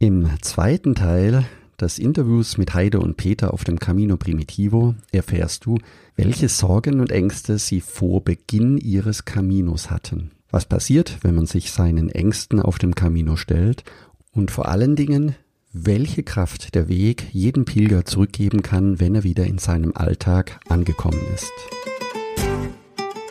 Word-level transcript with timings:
Im 0.00 0.28
zweiten 0.42 0.94
Teil 0.94 1.44
des 1.80 1.98
Interviews 1.98 2.56
mit 2.56 2.72
Heide 2.72 3.00
und 3.00 3.16
Peter 3.16 3.52
auf 3.52 3.64
dem 3.64 3.80
Camino 3.80 4.16
Primitivo 4.16 4.94
erfährst 5.10 5.66
du, 5.66 5.78
welche 6.14 6.48
Sorgen 6.48 7.00
und 7.00 7.10
Ängste 7.10 7.58
sie 7.58 7.80
vor 7.80 8.22
Beginn 8.22 8.78
ihres 8.78 9.24
Caminos 9.24 9.90
hatten. 9.90 10.30
Was 10.52 10.66
passiert, 10.66 11.18
wenn 11.22 11.34
man 11.34 11.46
sich 11.46 11.72
seinen 11.72 12.10
Ängsten 12.10 12.60
auf 12.60 12.78
dem 12.78 12.94
Camino 12.94 13.34
stellt 13.34 13.82
und 14.30 14.52
vor 14.52 14.68
allen 14.68 14.94
Dingen, 14.94 15.34
welche 15.72 16.22
Kraft 16.22 16.76
der 16.76 16.86
Weg 16.86 17.26
jedem 17.32 17.64
Pilger 17.64 18.04
zurückgeben 18.04 18.62
kann, 18.62 19.00
wenn 19.00 19.16
er 19.16 19.24
wieder 19.24 19.46
in 19.46 19.58
seinem 19.58 19.90
Alltag 19.96 20.60
angekommen 20.68 21.20
ist. 21.34 21.52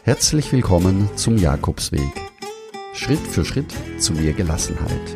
Herzlich 0.03 0.51
willkommen 0.51 1.07
zum 1.15 1.37
Jakobsweg. 1.37 2.01
Schritt 2.93 3.19
für 3.19 3.45
Schritt 3.45 3.73
zu 3.99 4.11
mehr 4.11 4.33
Gelassenheit. 4.33 5.15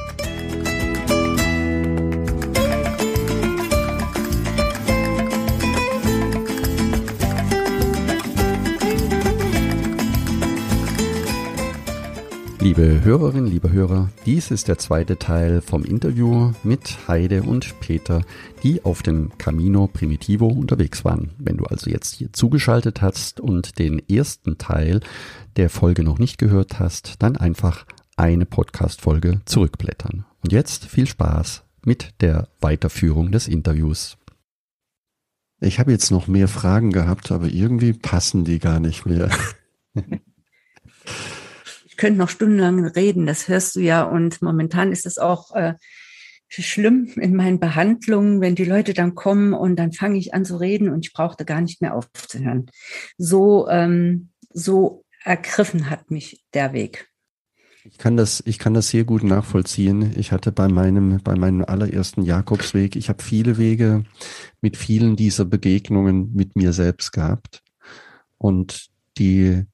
Liebe 12.81 13.03
Hörerinnen, 13.03 13.51
liebe 13.51 13.71
Hörer, 13.71 14.09
dies 14.25 14.49
ist 14.49 14.67
der 14.67 14.79
zweite 14.79 15.19
Teil 15.19 15.61
vom 15.61 15.83
Interview 15.83 16.51
mit 16.63 17.07
Heide 17.07 17.43
und 17.43 17.79
Peter, 17.79 18.23
die 18.63 18.83
auf 18.83 19.03
dem 19.03 19.37
Camino 19.37 19.85
Primitivo 19.85 20.47
unterwegs 20.47 21.05
waren. 21.05 21.29
Wenn 21.37 21.57
du 21.57 21.65
also 21.65 21.91
jetzt 21.91 22.15
hier 22.15 22.33
zugeschaltet 22.33 23.03
hast 23.03 23.39
und 23.39 23.77
den 23.77 24.01
ersten 24.09 24.57
Teil 24.57 25.01
der 25.57 25.69
Folge 25.69 26.03
noch 26.03 26.17
nicht 26.17 26.39
gehört 26.39 26.79
hast, 26.79 27.21
dann 27.21 27.37
einfach 27.37 27.85
eine 28.17 28.47
Podcast-Folge 28.47 29.41
zurückblättern. 29.45 30.25
Und 30.41 30.51
jetzt 30.51 30.85
viel 30.85 31.05
Spaß 31.05 31.61
mit 31.85 32.15
der 32.19 32.47
Weiterführung 32.61 33.31
des 33.31 33.47
Interviews. 33.47 34.17
Ich 35.59 35.77
habe 35.77 35.91
jetzt 35.91 36.09
noch 36.09 36.27
mehr 36.27 36.47
Fragen 36.47 36.91
gehabt, 36.91 37.31
aber 37.31 37.45
irgendwie 37.45 37.93
passen 37.93 38.43
die 38.43 38.57
gar 38.57 38.79
nicht 38.79 39.05
mehr. 39.05 39.29
könnte 42.01 42.17
noch 42.17 42.29
stundenlang 42.29 42.83
reden, 42.83 43.27
das 43.27 43.47
hörst 43.47 43.75
du 43.75 43.79
ja. 43.79 44.01
Und 44.01 44.41
momentan 44.41 44.91
ist 44.91 45.05
es 45.05 45.19
auch 45.19 45.53
äh, 45.53 45.75
schlimm 46.49 47.11
in 47.15 47.35
meinen 47.35 47.59
Behandlungen, 47.59 48.41
wenn 48.41 48.55
die 48.55 48.65
Leute 48.65 48.95
dann 48.95 49.13
kommen 49.13 49.53
und 49.53 49.75
dann 49.75 49.93
fange 49.93 50.17
ich 50.17 50.33
an 50.33 50.43
zu 50.43 50.57
reden 50.57 50.89
und 50.89 51.05
ich 51.05 51.13
brauchte 51.13 51.45
gar 51.45 51.61
nicht 51.61 51.79
mehr 51.79 51.93
aufzuhören. 51.95 52.65
So, 53.19 53.69
ähm, 53.69 54.29
so 54.51 55.05
ergriffen 55.23 55.91
hat 55.91 56.09
mich 56.09 56.43
der 56.55 56.73
Weg. 56.73 57.07
Ich 57.83 57.99
kann 57.99 58.17
das, 58.17 58.41
ich 58.47 58.57
kann 58.57 58.73
das 58.73 58.89
sehr 58.89 59.03
gut 59.03 59.23
nachvollziehen. 59.23 60.13
Ich 60.17 60.31
hatte 60.31 60.51
bei 60.51 60.67
meinem, 60.69 61.21
bei 61.23 61.35
meinem 61.35 61.63
allerersten 61.63 62.23
Jakobsweg, 62.23 62.95
ich 62.95 63.09
habe 63.09 63.21
viele 63.21 63.59
Wege 63.59 64.05
mit 64.59 64.75
vielen 64.75 65.15
dieser 65.15 65.45
Begegnungen 65.45 66.33
mit 66.33 66.55
mir 66.55 66.73
selbst 66.73 67.11
gehabt. 67.11 67.61
Und 68.39 68.87
die, 69.19 69.65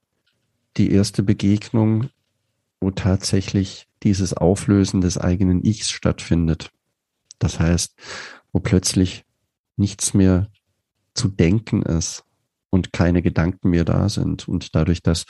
die 0.76 0.92
erste 0.92 1.24
Begegnung 1.24 2.10
wo 2.80 2.92
tatsächlich 2.92 3.88
dieses 4.04 4.34
Auflösen 4.34 5.02
des 5.02 5.18
eigenen 5.18 5.64
Ichs 5.64 5.90
stattfindet. 5.90 6.72
Das 7.40 7.60
heißt, 7.60 7.96
wo 8.52 8.60
plötzlich 8.60 9.26
nichts 9.76 10.14
mehr 10.14 10.48
zu 11.14 11.28
denken 11.28 11.82
ist 11.82 12.24
und 12.70 12.94
keine 12.94 13.22
Gedanken 13.22 13.70
mehr 13.70 13.86
da 13.86 14.10
sind. 14.10 14.48
Und 14.48 14.76
dadurch, 14.76 15.02
dass 15.02 15.26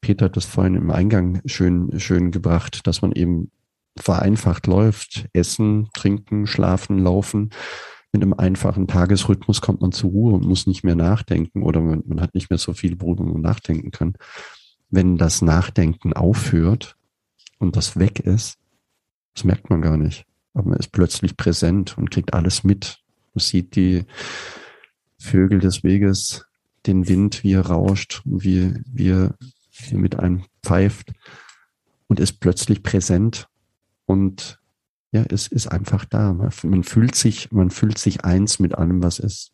Peter 0.00 0.28
das 0.28 0.44
vorhin 0.44 0.74
im 0.74 0.90
Eingang 0.90 1.40
schön, 1.46 1.98
schön 1.98 2.30
gebracht, 2.30 2.86
dass 2.86 3.02
man 3.02 3.12
eben 3.12 3.50
vereinfacht 3.98 4.66
läuft, 4.66 5.26
essen, 5.32 5.88
trinken, 5.94 6.46
schlafen, 6.46 6.98
laufen. 6.98 7.50
Mit 8.12 8.22
einem 8.22 8.34
einfachen 8.34 8.88
Tagesrhythmus 8.88 9.62
kommt 9.62 9.80
man 9.80 9.92
zur 9.92 10.10
Ruhe 10.10 10.34
und 10.34 10.44
muss 10.44 10.66
nicht 10.66 10.84
mehr 10.84 10.96
nachdenken 10.96 11.62
oder 11.62 11.80
man, 11.80 12.02
man 12.06 12.20
hat 12.20 12.34
nicht 12.34 12.50
mehr 12.50 12.58
so 12.58 12.74
viel, 12.74 13.00
worüber 13.00 13.24
man 13.24 13.40
nachdenken 13.40 13.90
kann 13.90 14.16
wenn 14.92 15.16
das 15.16 15.42
Nachdenken 15.42 16.12
aufhört 16.12 16.96
und 17.58 17.76
das 17.76 17.98
weg 17.98 18.20
ist, 18.20 18.58
das 19.34 19.44
merkt 19.44 19.70
man 19.70 19.82
gar 19.82 19.96
nicht. 19.96 20.26
Aber 20.54 20.68
man 20.68 20.78
ist 20.78 20.92
plötzlich 20.92 21.36
präsent 21.36 21.96
und 21.96 22.10
kriegt 22.10 22.34
alles 22.34 22.62
mit. 22.62 22.98
Man 23.34 23.40
sieht 23.40 23.74
die 23.74 24.04
Vögel 25.18 25.58
des 25.58 25.82
Weges, 25.82 26.44
den 26.86 27.08
Wind, 27.08 27.42
wie 27.42 27.54
er 27.54 27.66
rauscht 27.66 28.20
wie, 28.24 28.58
er, 28.58 28.74
wie 28.92 29.08
er 29.08 29.98
mit 29.98 30.18
einem 30.18 30.44
pfeift 30.62 31.12
und 32.06 32.20
ist 32.20 32.40
plötzlich 32.40 32.82
präsent 32.82 33.48
und 34.04 34.60
ja, 35.12 35.24
es 35.28 35.46
ist 35.46 35.68
einfach 35.68 36.04
da. 36.06 36.32
Man 36.32 36.84
fühlt 36.84 37.14
sich, 37.14 37.52
man 37.52 37.70
fühlt 37.70 37.98
sich 37.98 38.24
eins 38.24 38.58
mit 38.58 38.74
allem, 38.74 39.02
was 39.02 39.18
ist. 39.18 39.52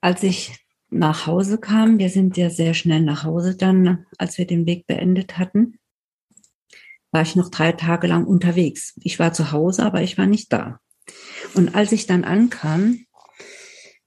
Als 0.00 0.22
ich 0.22 0.58
nach 0.92 1.26
Hause 1.26 1.58
kam. 1.58 1.98
Wir 1.98 2.10
sind 2.10 2.36
ja 2.36 2.50
sehr 2.50 2.74
schnell 2.74 3.00
nach 3.00 3.24
Hause 3.24 3.56
dann, 3.56 4.06
als 4.18 4.38
wir 4.38 4.46
den 4.46 4.66
Weg 4.66 4.86
beendet 4.86 5.38
hatten, 5.38 5.78
war 7.10 7.22
ich 7.22 7.34
noch 7.34 7.50
drei 7.50 7.72
Tage 7.72 8.06
lang 8.06 8.24
unterwegs. 8.24 8.94
Ich 9.02 9.18
war 9.18 9.32
zu 9.32 9.52
Hause, 9.52 9.84
aber 9.84 10.02
ich 10.02 10.18
war 10.18 10.26
nicht 10.26 10.52
da. 10.52 10.80
Und 11.54 11.74
als 11.74 11.92
ich 11.92 12.06
dann 12.06 12.24
ankam, 12.24 13.04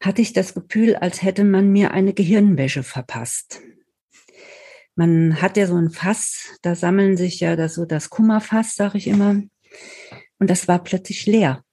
hatte 0.01 0.21
ich 0.21 0.33
das 0.33 0.53
Gefühl, 0.53 0.95
als 0.95 1.21
hätte 1.21 1.43
man 1.43 1.71
mir 1.71 1.91
eine 1.91 2.13
Gehirnwäsche 2.13 2.83
verpasst. 2.83 3.61
Man 4.95 5.41
hat 5.41 5.57
ja 5.57 5.67
so 5.67 5.75
ein 5.75 5.89
Fass, 5.89 6.57
da 6.61 6.75
sammeln 6.75 7.17
sich 7.17 7.39
ja 7.39 7.55
das 7.55 7.75
so 7.75 7.85
das 7.85 8.09
Kummerfass, 8.09 8.75
sage 8.75 8.97
ich 8.97 9.07
immer. 9.07 9.41
Und 10.39 10.49
das 10.49 10.67
war 10.67 10.83
plötzlich 10.83 11.25
leer. 11.25 11.63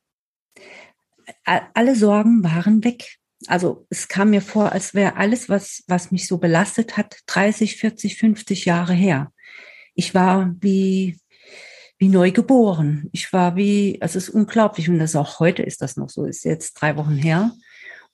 Alle 1.44 1.94
Sorgen 1.94 2.42
waren 2.42 2.82
weg 2.84 3.18
also 3.46 3.86
es 3.90 4.08
kam 4.08 4.30
mir 4.30 4.42
vor, 4.42 4.72
als 4.72 4.94
wäre 4.94 5.16
alles, 5.16 5.48
was, 5.48 5.84
was 5.88 6.10
mich 6.10 6.26
so 6.26 6.38
belastet 6.38 6.96
hat, 6.96 7.18
30, 7.26 7.76
40, 7.76 8.16
50 8.16 8.64
Jahre 8.64 8.92
her. 8.92 9.32
Ich 9.94 10.14
war 10.14 10.54
wie, 10.60 11.18
wie 11.98 12.08
neu 12.08 12.30
geboren. 12.30 13.08
Ich 13.12 13.32
war 13.32 13.56
wie, 13.56 13.98
es 14.00 14.16
ist 14.16 14.28
unglaublich 14.28 14.88
und 14.88 14.98
das 14.98 15.16
auch 15.16 15.40
heute 15.40 15.62
ist 15.62 15.82
das 15.82 15.96
noch 15.96 16.08
so, 16.08 16.24
ist 16.24 16.44
jetzt 16.44 16.74
drei 16.74 16.96
Wochen 16.96 17.16
her. 17.16 17.52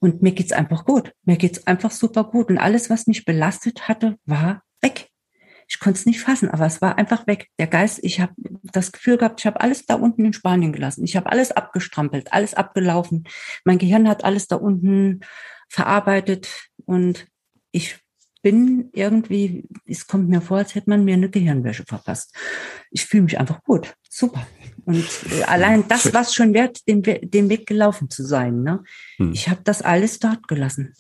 Und 0.01 0.23
mir 0.23 0.33
geht's 0.33 0.53
einfach 0.53 0.85
gut. 0.85 1.13
Mir 1.25 1.37
geht's 1.37 1.67
einfach 1.67 1.91
super 1.91 2.25
gut. 2.25 2.51
Und 2.51 2.59
alles, 2.59 2.89
was 2.89 3.07
mich 3.07 3.25
belastet 3.25 3.89
hatte, 3.89 4.17
war 4.27 4.63
weg 4.81 5.08
ich 5.69 5.79
konnte 5.79 5.99
es 5.99 6.07
nicht 6.07 6.21
fassen, 6.21 6.51
aber 6.51 6.65
es 6.65 6.81
war 6.81 6.97
einfach 6.97 7.27
weg. 7.27 7.49
Der 7.59 7.67
Geist, 7.67 8.01
ich 8.03 8.21
habe 8.21 8.33
das 8.63 8.91
Gefühl 8.91 9.19
gehabt, 9.19 9.41
ich 9.41 9.47
habe 9.47 9.61
alles 9.61 9.85
da 9.85 9.95
unten 9.95 10.25
in 10.25 10.33
Spanien 10.33 10.73
gelassen. 10.73 11.05
Ich 11.05 11.15
habe 11.15 11.31
alles 11.31 11.53
abgestrampelt, 11.53 12.33
alles 12.33 12.55
abgelaufen. 12.55 13.25
Mein 13.65 13.79
Gehirn 13.79 14.09
hat 14.09 14.25
alles 14.25 14.49
da 14.49 14.57
unten 14.57 15.21
verarbeitet 15.69 16.71
und 16.87 17.27
ich 17.71 17.99
bin 18.41 18.89
irgendwie, 18.93 19.69
es 19.85 20.07
kommt 20.07 20.31
mir 20.31 20.41
vor, 20.41 20.59
als 20.59 20.75
hätte 20.75 20.89
man 20.89 21.05
mir 21.05 21.15
eine 21.15 21.29
Gehirnwäsche 21.29 21.85
verpasst. 21.85 22.35
Ich 22.91 23.05
fühle 23.05 23.25
mich 23.25 23.39
einfach 23.39 23.63
gut, 23.63 23.95
super. 24.09 24.47
Und 24.87 25.05
äh, 25.31 25.43
allein 25.43 25.87
das 25.89 26.15
was 26.15 26.35
schon 26.35 26.55
wert, 26.55 26.87
den, 26.89 27.03
den 27.03 27.51
Weg 27.51 27.67
gelaufen 27.67 28.09
zu 28.09 28.25
sein. 28.25 28.63
Ne? 28.63 28.85
Hm. 29.17 29.33
Ich 29.33 29.51
habe 29.51 29.61
das 29.65 29.83
alles 29.83 30.19
dort 30.19 30.49
gelassen. 30.49 30.95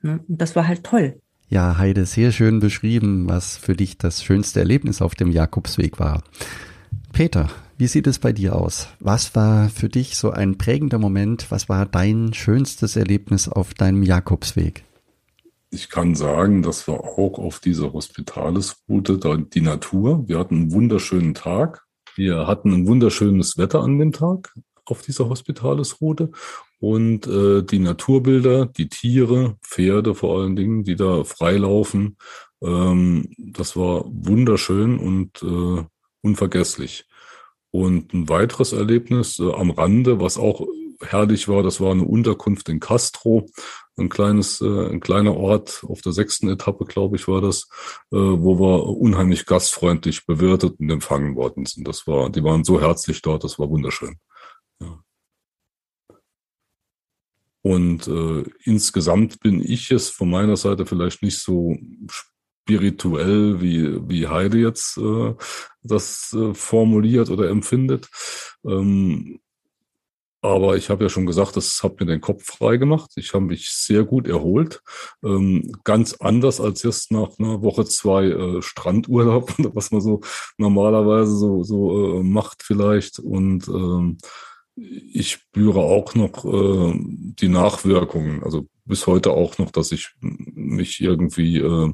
Ne? 0.00 0.24
Und 0.26 0.40
das 0.40 0.56
war 0.56 0.66
halt 0.66 0.84
toll. 0.84 1.20
Ja, 1.48 1.78
Heide, 1.78 2.06
sehr 2.06 2.32
schön 2.32 2.58
beschrieben, 2.58 3.28
was 3.28 3.56
für 3.56 3.76
dich 3.76 3.98
das 3.98 4.24
schönste 4.24 4.58
Erlebnis 4.58 5.00
auf 5.00 5.14
dem 5.14 5.30
Jakobsweg 5.30 6.00
war. 6.00 6.24
Peter, 7.12 7.48
wie 7.78 7.86
sieht 7.86 8.08
es 8.08 8.18
bei 8.18 8.32
dir 8.32 8.56
aus? 8.56 8.88
Was 8.98 9.36
war 9.36 9.68
für 9.68 9.88
dich 9.88 10.16
so 10.16 10.30
ein 10.30 10.58
prägender 10.58 10.98
Moment? 10.98 11.50
Was 11.50 11.68
war 11.68 11.86
dein 11.86 12.34
schönstes 12.34 12.96
Erlebnis 12.96 13.48
auf 13.48 13.74
deinem 13.74 14.02
Jakobsweg? 14.02 14.84
Ich 15.70 15.88
kann 15.88 16.16
sagen, 16.16 16.62
das 16.62 16.88
war 16.88 17.04
auch 17.04 17.38
auf 17.38 17.60
dieser 17.60 17.92
Hospitalisroute 17.92 19.46
die 19.54 19.60
Natur. 19.60 20.26
Wir 20.26 20.38
hatten 20.38 20.56
einen 20.56 20.72
wunderschönen 20.72 21.34
Tag. 21.34 21.86
Wir 22.16 22.48
hatten 22.48 22.72
ein 22.72 22.86
wunderschönes 22.88 23.56
Wetter 23.56 23.82
an 23.82 23.98
dem 23.98 24.10
Tag 24.10 24.52
auf 24.84 25.02
dieser 25.02 25.28
Hospitalisroute 25.28 26.30
und 26.78 27.26
äh, 27.26 27.62
die 27.62 27.78
Naturbilder, 27.78 28.66
die 28.66 28.88
Tiere, 28.88 29.56
Pferde 29.62 30.14
vor 30.14 30.40
allen 30.40 30.56
Dingen, 30.56 30.84
die 30.84 30.96
da 30.96 31.24
freilaufen, 31.24 32.16
ähm, 32.62 33.28
das 33.38 33.76
war 33.76 34.04
wunderschön 34.06 34.98
und 34.98 35.42
äh, 35.42 35.84
unvergesslich. 36.22 37.06
Und 37.70 38.14
ein 38.14 38.28
weiteres 38.28 38.72
Erlebnis 38.72 39.38
äh, 39.38 39.52
am 39.52 39.70
Rande, 39.70 40.20
was 40.20 40.38
auch 40.38 40.66
herrlich 41.00 41.48
war, 41.48 41.62
das 41.62 41.80
war 41.80 41.92
eine 41.92 42.04
Unterkunft 42.04 42.68
in 42.68 42.80
Castro. 42.80 43.46
ein 43.98 44.08
kleines, 44.10 44.60
äh, 44.60 44.88
ein 44.90 45.00
kleiner 45.00 45.36
Ort 45.36 45.82
auf 45.88 46.02
der 46.02 46.12
sechsten 46.12 46.48
Etappe, 46.50 46.84
glaube 46.84 47.16
ich, 47.16 47.28
war 47.28 47.40
das, 47.40 47.68
äh, 48.12 48.16
wo 48.16 48.58
wir 48.60 48.86
unheimlich 48.86 49.46
gastfreundlich 49.46 50.26
bewirtet 50.26 50.78
und 50.80 50.90
empfangen 50.90 51.36
worden 51.36 51.66
sind. 51.66 51.88
Das 51.88 52.06
war, 52.06 52.30
die 52.30 52.44
waren 52.44 52.64
so 52.64 52.80
herzlich 52.80 53.22
dort, 53.22 53.44
das 53.44 53.58
war 53.58 53.70
wunderschön. 53.70 54.16
Ja. 54.80 55.02
Und 57.66 58.06
äh, 58.06 58.44
insgesamt 58.62 59.40
bin 59.40 59.60
ich 59.60 59.90
es 59.90 60.08
von 60.08 60.30
meiner 60.30 60.56
Seite 60.56 60.86
vielleicht 60.86 61.20
nicht 61.24 61.40
so 61.40 61.76
spirituell, 62.08 63.60
wie, 63.60 64.08
wie 64.08 64.28
Heide 64.28 64.58
jetzt 64.58 64.96
äh, 64.98 65.34
das 65.82 66.32
äh, 66.32 66.54
formuliert 66.54 67.28
oder 67.28 67.50
empfindet. 67.50 68.08
Ähm, 68.64 69.40
aber 70.42 70.76
ich 70.76 70.90
habe 70.90 71.02
ja 71.02 71.10
schon 71.10 71.26
gesagt, 71.26 71.56
das 71.56 71.82
hat 71.82 71.98
mir 71.98 72.06
den 72.06 72.20
Kopf 72.20 72.44
frei 72.44 72.76
gemacht. 72.76 73.10
Ich 73.16 73.34
habe 73.34 73.46
mich 73.46 73.68
sehr 73.70 74.04
gut 74.04 74.28
erholt. 74.28 74.80
Ähm, 75.24 75.72
ganz 75.82 76.14
anders 76.20 76.60
als 76.60 76.84
jetzt 76.84 77.10
nach 77.10 77.36
einer 77.40 77.62
Woche 77.62 77.84
zwei 77.84 78.26
äh, 78.26 78.62
Strandurlaub, 78.62 79.52
was 79.74 79.90
man 79.90 80.02
so 80.02 80.20
normalerweise 80.56 81.36
so, 81.36 81.64
so 81.64 82.20
äh, 82.20 82.22
macht 82.22 82.62
vielleicht. 82.62 83.18
Und 83.18 83.66
ähm, 83.66 84.18
ich 84.76 85.32
spüre 85.32 85.80
auch 85.80 86.14
noch 86.14 86.44
äh, 86.44 86.94
die 86.94 87.48
Nachwirkungen, 87.48 88.42
also 88.42 88.68
bis 88.84 89.06
heute 89.06 89.30
auch 89.30 89.58
noch, 89.58 89.70
dass 89.70 89.90
ich 89.90 90.10
mich 90.20 91.00
irgendwie, 91.00 91.58
äh, 91.58 91.92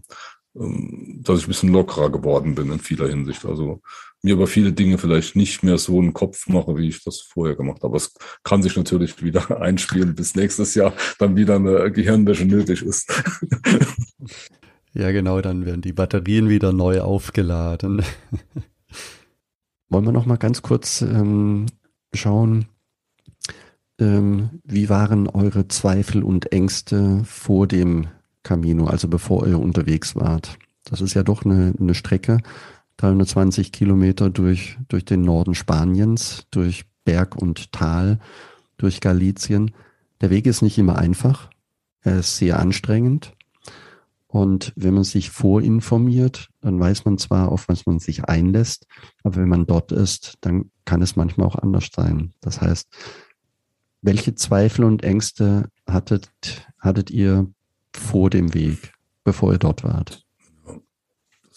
äh, 0.54 1.18
dass 1.20 1.38
ich 1.38 1.46
ein 1.46 1.48
bisschen 1.48 1.72
lockerer 1.72 2.10
geworden 2.10 2.54
bin 2.54 2.72
in 2.72 2.80
vieler 2.80 3.08
Hinsicht. 3.08 3.44
Also 3.44 3.80
mir 4.22 4.34
über 4.34 4.46
viele 4.46 4.72
Dinge 4.72 4.98
vielleicht 4.98 5.36
nicht 5.36 5.62
mehr 5.62 5.78
so 5.78 5.98
einen 5.98 6.12
Kopf 6.12 6.48
mache, 6.48 6.76
wie 6.76 6.88
ich 6.88 7.04
das 7.04 7.20
vorher 7.20 7.56
gemacht 7.56 7.78
habe. 7.78 7.86
Aber 7.86 7.96
es 7.96 8.14
kann 8.42 8.62
sich 8.62 8.76
natürlich 8.76 9.22
wieder 9.22 9.60
einspielen, 9.60 10.14
bis 10.14 10.34
nächstes 10.34 10.74
Jahr 10.74 10.92
dann 11.18 11.36
wieder 11.36 11.56
eine 11.56 11.90
Gehirnwäsche 11.90 12.44
nötig 12.44 12.82
ist. 12.82 13.12
Ja, 14.94 15.10
genau, 15.10 15.40
dann 15.40 15.64
werden 15.64 15.80
die 15.80 15.94
Batterien 15.94 16.50
wieder 16.50 16.70
neu 16.70 17.00
aufgeladen. 17.00 18.02
Wollen 19.88 20.04
wir 20.04 20.12
noch 20.12 20.26
mal 20.26 20.36
ganz 20.36 20.60
kurz 20.60 21.00
ähm, 21.00 21.64
schauen, 22.14 22.66
ähm, 24.02 24.50
wie 24.64 24.88
waren 24.88 25.28
eure 25.28 25.68
Zweifel 25.68 26.22
und 26.22 26.52
Ängste 26.52 27.22
vor 27.24 27.66
dem 27.66 28.08
Camino, 28.42 28.86
also 28.86 29.08
bevor 29.08 29.46
ihr 29.46 29.60
unterwegs 29.60 30.16
wart? 30.16 30.58
Das 30.84 31.00
ist 31.00 31.14
ja 31.14 31.22
doch 31.22 31.44
eine, 31.44 31.72
eine 31.78 31.94
Strecke, 31.94 32.38
320 32.96 33.72
Kilometer 33.72 34.30
durch, 34.30 34.76
durch 34.88 35.04
den 35.04 35.22
Norden 35.22 35.54
Spaniens, 35.54 36.46
durch 36.50 36.84
Berg 37.04 37.36
und 37.40 37.72
Tal, 37.72 38.18
durch 38.76 39.00
Galizien. 39.00 39.70
Der 40.20 40.30
Weg 40.30 40.46
ist 40.46 40.62
nicht 40.62 40.78
immer 40.78 40.96
einfach. 40.96 41.50
Er 42.02 42.18
ist 42.18 42.36
sehr 42.36 42.58
anstrengend. 42.58 43.32
Und 44.26 44.72
wenn 44.76 44.94
man 44.94 45.04
sich 45.04 45.30
vorinformiert, 45.30 46.48
dann 46.60 46.80
weiß 46.80 47.04
man 47.04 47.18
zwar, 47.18 47.52
auf 47.52 47.68
was 47.68 47.86
man 47.86 47.98
sich 47.98 48.24
einlässt, 48.24 48.86
aber 49.22 49.36
wenn 49.36 49.48
man 49.48 49.66
dort 49.66 49.92
ist, 49.92 50.38
dann 50.40 50.70
kann 50.86 51.02
es 51.02 51.16
manchmal 51.16 51.46
auch 51.46 51.56
anders 51.56 51.90
sein. 51.94 52.32
Das 52.40 52.60
heißt, 52.60 52.88
welche 54.02 54.34
Zweifel 54.34 54.84
und 54.84 55.02
Ängste 55.02 55.68
hattet, 55.86 56.30
hattet 56.78 57.10
ihr 57.10 57.46
vor 57.94 58.30
dem 58.30 58.52
Weg, 58.54 58.92
bevor 59.24 59.52
ihr 59.52 59.58
dort 59.58 59.84
wart? 59.84 60.22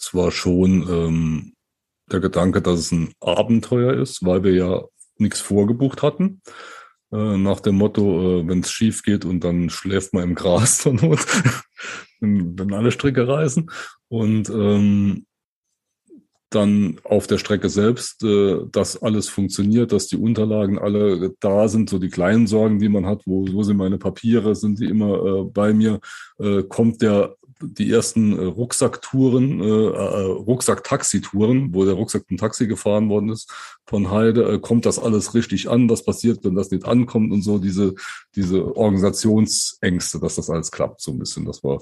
es 0.06 0.14
war 0.14 0.30
schon 0.30 0.86
ähm, 0.88 1.52
der 2.10 2.20
Gedanke, 2.20 2.62
dass 2.62 2.78
es 2.78 2.92
ein 2.92 3.12
Abenteuer 3.20 3.94
ist, 3.94 4.24
weil 4.24 4.44
wir 4.44 4.54
ja 4.54 4.82
nichts 5.18 5.40
vorgebucht 5.40 6.02
hatten. 6.02 6.42
Äh, 7.12 7.36
nach 7.36 7.60
dem 7.60 7.76
Motto, 7.76 8.40
äh, 8.40 8.48
wenn 8.48 8.60
es 8.60 8.70
schief 8.70 9.02
geht 9.02 9.24
und 9.24 9.42
dann 9.42 9.70
schläft 9.70 10.12
man 10.12 10.22
im 10.22 10.34
Gras 10.34 10.78
zur 10.78 10.92
Not, 10.94 11.18
wenn 12.20 12.72
alle 12.72 12.92
Stricke 12.92 13.26
reißen. 13.26 13.70
Und 14.08 14.48
ähm, 14.50 15.26
dann 16.50 17.00
auf 17.04 17.26
der 17.26 17.38
Strecke 17.38 17.68
selbst, 17.68 18.22
äh, 18.22 18.58
dass 18.70 19.02
alles 19.02 19.28
funktioniert, 19.28 19.92
dass 19.92 20.06
die 20.06 20.16
Unterlagen 20.16 20.78
alle 20.78 21.34
da 21.40 21.68
sind, 21.68 21.90
so 21.90 21.98
die 21.98 22.10
kleinen 22.10 22.46
Sorgen, 22.46 22.78
die 22.78 22.88
man 22.88 23.06
hat, 23.06 23.22
wo, 23.26 23.46
wo 23.52 23.62
sind 23.62 23.76
meine 23.76 23.98
Papiere, 23.98 24.54
sind 24.54 24.78
die 24.78 24.86
immer 24.86 25.24
äh, 25.24 25.44
bei 25.44 25.72
mir, 25.72 26.00
äh, 26.38 26.62
kommt 26.62 27.02
der 27.02 27.36
die 27.60 27.90
ersten 27.90 28.38
äh, 28.38 28.44
Rucksacktouren, 28.44 29.60
äh, 29.60 29.64
äh, 29.64 30.22
Rucksack-Taxitouren, 30.24 31.72
wo 31.72 31.84
der 31.84 31.94
Rucksack 31.94 32.24
im 32.28 32.36
Taxi 32.36 32.66
gefahren 32.66 33.08
worden 33.08 33.30
ist 33.30 33.50
von 33.86 34.10
Heide, 34.10 34.42
äh, 34.42 34.58
kommt 34.58 34.84
das 34.84 34.98
alles 34.98 35.34
richtig 35.34 35.70
an? 35.70 35.88
Was 35.88 36.04
passiert, 36.04 36.44
wenn 36.44 36.54
das 36.54 36.70
nicht 36.70 36.84
ankommt 36.84 37.32
und 37.32 37.42
so 37.42 37.58
diese 37.58 37.94
diese 38.34 38.76
Organisationsängste, 38.76 40.20
dass 40.20 40.36
das 40.36 40.50
alles 40.50 40.70
klappt 40.70 41.00
so 41.00 41.12
ein 41.12 41.18
bisschen. 41.18 41.46
Das 41.46 41.64
war 41.64 41.80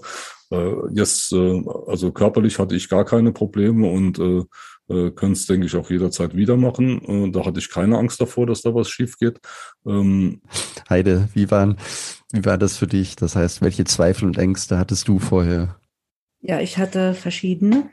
jetzt 0.92 1.32
äh, 1.32 1.62
also 1.86 2.12
körperlich 2.12 2.58
hatte 2.58 2.76
ich 2.76 2.88
gar 2.88 3.04
keine 3.04 3.32
Probleme 3.32 3.88
und 3.90 4.18
äh, 4.18 4.44
äh, 4.88 5.10
können 5.10 5.32
es, 5.32 5.46
denke 5.46 5.66
ich, 5.66 5.76
auch 5.76 5.90
jederzeit 5.90 6.36
wieder 6.36 6.56
machen. 6.56 7.02
Äh, 7.04 7.30
da 7.30 7.44
hatte 7.44 7.58
ich 7.58 7.70
keine 7.70 7.98
Angst 7.98 8.20
davor, 8.20 8.46
dass 8.46 8.62
da 8.62 8.74
was 8.74 8.88
schief 8.88 9.18
geht. 9.18 9.40
Ähm, 9.86 10.42
Heide, 10.88 11.28
wie, 11.34 11.50
waren, 11.50 11.78
wie 12.32 12.44
war 12.44 12.58
das 12.58 12.76
für 12.76 12.86
dich? 12.86 13.16
Das 13.16 13.36
heißt, 13.36 13.62
welche 13.62 13.84
Zweifel 13.84 14.26
und 14.26 14.38
Ängste 14.38 14.78
hattest 14.78 15.08
du 15.08 15.18
vorher? 15.18 15.78
Ja, 16.40 16.60
ich 16.60 16.76
hatte 16.76 17.14
verschiedene. 17.14 17.90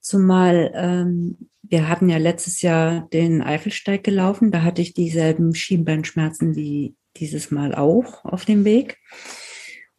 Zumal 0.00 0.72
ähm, 0.74 1.50
wir 1.72 1.88
hatten 1.88 2.10
ja 2.10 2.18
letztes 2.18 2.60
Jahr 2.60 3.08
den 3.12 3.40
Eifelsteig 3.40 4.04
gelaufen. 4.04 4.50
Da 4.50 4.62
hatte 4.62 4.82
ich 4.82 4.92
dieselben 4.92 5.54
Schienbeinschmerzen 5.54 6.54
wie 6.54 6.96
dieses 7.16 7.50
Mal 7.50 7.74
auch 7.74 8.24
auf 8.24 8.44
dem 8.44 8.64
Weg. 8.66 8.98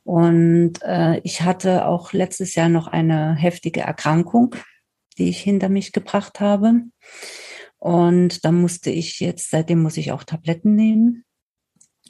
Und 0.04 0.82
äh, 0.84 1.20
ich 1.24 1.42
hatte 1.42 1.86
auch 1.86 2.12
letztes 2.12 2.56
Jahr 2.56 2.70
noch 2.70 2.88
eine 2.88 3.36
heftige 3.36 3.82
Erkrankung 3.82 4.56
die 5.18 5.30
ich 5.30 5.40
hinter 5.40 5.70
mich 5.70 5.92
gebracht 5.92 6.40
habe. 6.40 6.84
Und 7.78 8.46
da 8.46 8.52
musste 8.52 8.90
ich 8.90 9.20
jetzt, 9.20 9.50
seitdem 9.50 9.82
muss 9.82 9.98
ich 9.98 10.12
auch 10.12 10.24
Tabletten 10.24 10.76
nehmen. 10.76 11.26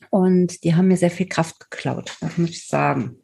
Und 0.10 0.63
die 0.63 0.75
haben 0.75 0.88
mir 0.88 0.98
sehr 0.98 1.12
viel 1.12 1.28
Kraft 1.28 1.60
geklaut, 1.60 2.18
das 2.22 2.38
muss 2.38 2.51
ich 2.51 2.68
sagen. 2.68 3.18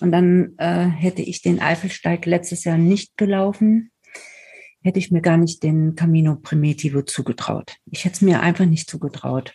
Und 0.00 0.12
dann 0.12 0.54
äh, 0.58 0.84
hätte 0.86 1.22
ich 1.22 1.40
den 1.40 1.60
Eifelsteig 1.60 2.26
letztes 2.26 2.64
Jahr 2.64 2.76
nicht 2.76 3.16
gelaufen, 3.16 3.90
hätte 4.82 4.98
ich 4.98 5.10
mir 5.10 5.22
gar 5.22 5.38
nicht 5.38 5.62
den 5.62 5.94
Camino 5.94 6.36
Primitivo 6.36 7.02
zugetraut. 7.02 7.76
Ich 7.86 8.04
hätte 8.04 8.16
es 8.16 8.20
mir 8.20 8.40
einfach 8.40 8.66
nicht 8.66 8.90
zugetraut. 8.90 9.54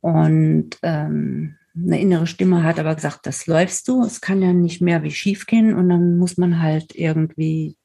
Und 0.00 0.78
ähm, 0.82 1.56
eine 1.84 2.00
innere 2.00 2.26
Stimme 2.26 2.62
hat 2.62 2.78
aber 2.78 2.94
gesagt, 2.94 3.20
das 3.24 3.46
läufst 3.46 3.88
du, 3.88 4.02
es 4.02 4.20
kann 4.20 4.42
ja 4.42 4.52
nicht 4.52 4.80
mehr 4.80 5.02
wie 5.02 5.10
schief 5.10 5.46
gehen 5.46 5.74
und 5.74 5.88
dann 5.88 6.18
muss 6.18 6.36
man 6.36 6.60
halt 6.60 6.94
irgendwie 6.94 7.76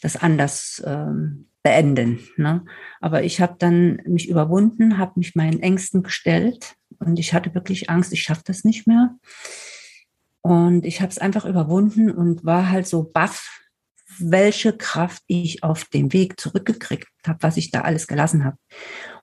das 0.00 0.16
anders 0.16 0.82
ähm, 0.86 1.46
beenden. 1.62 2.20
Ne? 2.36 2.64
Aber 3.00 3.22
ich 3.22 3.40
habe 3.40 3.56
dann 3.58 4.00
mich 4.06 4.28
überwunden, 4.28 4.98
habe 4.98 5.12
mich 5.16 5.34
meinen 5.34 5.60
Ängsten 5.60 6.02
gestellt 6.02 6.74
und 6.98 7.18
ich 7.18 7.34
hatte 7.34 7.54
wirklich 7.54 7.90
Angst, 7.90 8.12
ich 8.12 8.22
schaffe 8.22 8.42
das 8.44 8.64
nicht 8.64 8.86
mehr. 8.86 9.16
Und 10.40 10.84
ich 10.84 11.00
habe 11.00 11.10
es 11.10 11.18
einfach 11.18 11.44
überwunden 11.44 12.10
und 12.10 12.44
war 12.44 12.70
halt 12.70 12.86
so 12.86 13.04
baff, 13.04 13.60
welche 14.18 14.76
Kraft 14.76 15.22
ich 15.26 15.62
auf 15.62 15.84
dem 15.84 16.12
Weg 16.12 16.38
zurückgekriegt 16.38 17.08
habe, 17.26 17.38
was 17.42 17.56
ich 17.56 17.70
da 17.70 17.82
alles 17.82 18.08
gelassen 18.08 18.44
habe. 18.44 18.56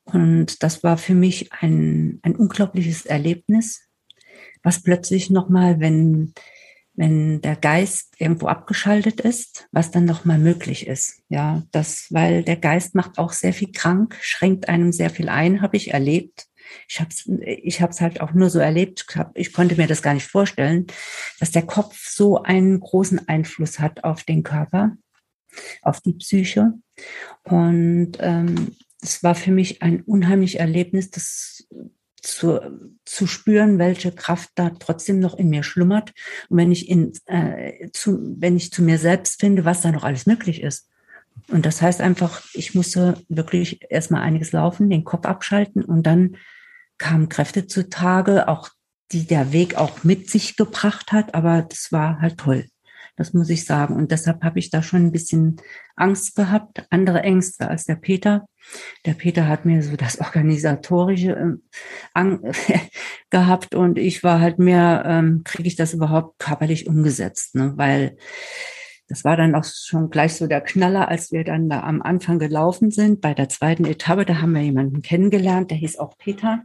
Und 0.05 0.63
das 0.63 0.81
war 0.81 0.97
für 0.97 1.13
mich 1.13 1.51
ein, 1.51 2.19
ein 2.23 2.35
unglaubliches 2.35 3.05
Erlebnis, 3.05 3.88
was 4.69 4.83
plötzlich 4.83 5.31
nochmal, 5.31 5.79
wenn 5.79 6.33
wenn 6.93 7.39
der 7.39 7.55
Geist 7.55 8.13
irgendwo 8.17 8.47
abgeschaltet 8.47 9.21
ist, 9.21 9.69
was 9.71 9.89
dann 9.89 10.03
noch 10.03 10.25
mal 10.25 10.37
möglich 10.37 10.85
ist. 10.85 11.21
Ja, 11.29 11.63
das, 11.71 12.07
weil 12.09 12.43
der 12.43 12.57
Geist 12.57 12.93
macht 12.93 13.17
auch 13.17 13.31
sehr 13.31 13.53
viel 13.53 13.71
krank, 13.71 14.17
schränkt 14.21 14.67
einem 14.67 14.91
sehr 14.91 15.09
viel 15.09 15.29
ein, 15.29 15.61
habe 15.61 15.77
ich 15.77 15.93
erlebt. 15.93 16.47
Ich 16.89 16.99
habe 16.99 17.09
es 17.09 17.25
ich 17.25 17.81
hab's 17.81 18.01
halt 18.01 18.19
auch 18.19 18.33
nur 18.33 18.49
so 18.49 18.59
erlebt, 18.59 19.07
ich, 19.33 19.53
konnte 19.53 19.77
mir 19.77 19.87
das 19.87 20.01
gar 20.01 20.13
nicht 20.13 20.27
vorstellen, 20.27 20.87
dass 21.39 21.51
der 21.51 21.65
Kopf 21.65 22.09
so 22.09 22.43
einen 22.43 22.81
großen 22.81 23.29
Einfluss 23.29 23.79
hat 23.79 24.03
auf 24.03 24.23
den 24.23 24.43
Körper, 24.43 24.97
auf 25.81 26.01
die 26.01 26.13
Psyche. 26.13 26.73
Und 27.43 28.17
ähm, 28.19 28.75
es 29.01 29.23
war 29.23 29.35
für 29.35 29.51
mich 29.51 29.81
ein 29.81 30.01
unheimlich 30.01 30.59
Erlebnis, 30.59 31.09
das 31.09 31.65
zu, 32.21 32.59
zu 33.05 33.27
spüren, 33.27 33.79
welche 33.79 34.11
Kraft 34.11 34.49
da 34.55 34.71
trotzdem 34.71 35.19
noch 35.19 35.35
in 35.35 35.49
mir 35.49 35.63
schlummert. 35.63 36.13
Und 36.49 36.57
wenn 36.57 36.71
ich 36.71 36.89
in, 36.89 37.13
äh, 37.25 37.89
zu, 37.91 38.35
wenn 38.37 38.55
ich 38.57 38.71
zu 38.71 38.81
mir 38.81 38.97
selbst 38.97 39.39
finde, 39.39 39.65
was 39.65 39.81
da 39.81 39.91
noch 39.91 40.03
alles 40.03 40.25
möglich 40.25 40.61
ist. 40.61 40.89
Und 41.47 41.65
das 41.65 41.81
heißt 41.81 42.01
einfach, 42.01 42.43
ich 42.53 42.75
musste 42.75 43.15
wirklich 43.27 43.85
erstmal 43.89 44.21
einiges 44.21 44.51
laufen, 44.51 44.89
den 44.89 45.03
Kopf 45.03 45.25
abschalten 45.25 45.83
und 45.83 46.03
dann 46.03 46.37
kamen 46.97 47.29
Kräfte 47.29 47.65
zutage, 47.65 48.47
auch 48.47 48.69
die 49.11 49.25
der 49.25 49.51
Weg 49.51 49.75
auch 49.75 50.03
mit 50.03 50.29
sich 50.29 50.55
gebracht 50.57 51.11
hat, 51.11 51.33
aber 51.33 51.63
das 51.63 51.91
war 51.91 52.21
halt 52.21 52.37
toll. 52.37 52.65
Das 53.19 53.33
muss 53.33 53.49
ich 53.49 53.65
sagen. 53.65 53.97
Und 53.97 54.11
deshalb 54.11 54.45
habe 54.45 54.59
ich 54.59 54.69
da 54.69 54.81
schon 54.81 55.07
ein 55.07 55.11
bisschen 55.11 55.57
Angst 55.97 56.37
gehabt, 56.37 56.85
andere 56.89 57.21
Ängste 57.21 57.67
als 57.67 57.83
der 57.83 57.97
Peter. 57.97 58.47
Der 59.05 59.13
Peter 59.13 59.49
hat 59.49 59.65
mir 59.65 59.83
so 59.83 59.97
das 59.97 60.19
Organisatorische 60.21 61.59
äh, 62.15 62.37
gehabt 63.29 63.75
und 63.75 63.97
ich 63.97 64.23
war 64.23 64.39
halt 64.39 64.57
mehr, 64.57 65.03
ähm, 65.05 65.41
kriege 65.43 65.67
ich 65.67 65.75
das 65.75 65.93
überhaupt 65.93 66.39
körperlich 66.39 66.87
umgesetzt, 66.87 67.55
ne? 67.55 67.73
weil 67.75 68.15
das 69.09 69.25
war 69.25 69.35
dann 69.35 69.53
auch 69.53 69.65
schon 69.65 70.09
gleich 70.09 70.35
so 70.35 70.47
der 70.47 70.61
Knaller, 70.61 71.09
als 71.09 71.33
wir 71.33 71.43
dann 71.43 71.67
da 71.67 71.81
am 71.81 72.01
Anfang 72.01 72.39
gelaufen 72.39 72.89
sind. 72.89 73.19
Bei 73.19 73.33
der 73.33 73.49
zweiten 73.49 73.83
Etappe, 73.83 74.23
da 74.23 74.39
haben 74.39 74.53
wir 74.53 74.61
jemanden 74.61 75.01
kennengelernt, 75.01 75.71
der 75.71 75.77
hieß 75.77 75.99
auch 75.99 76.17
Peter. 76.17 76.63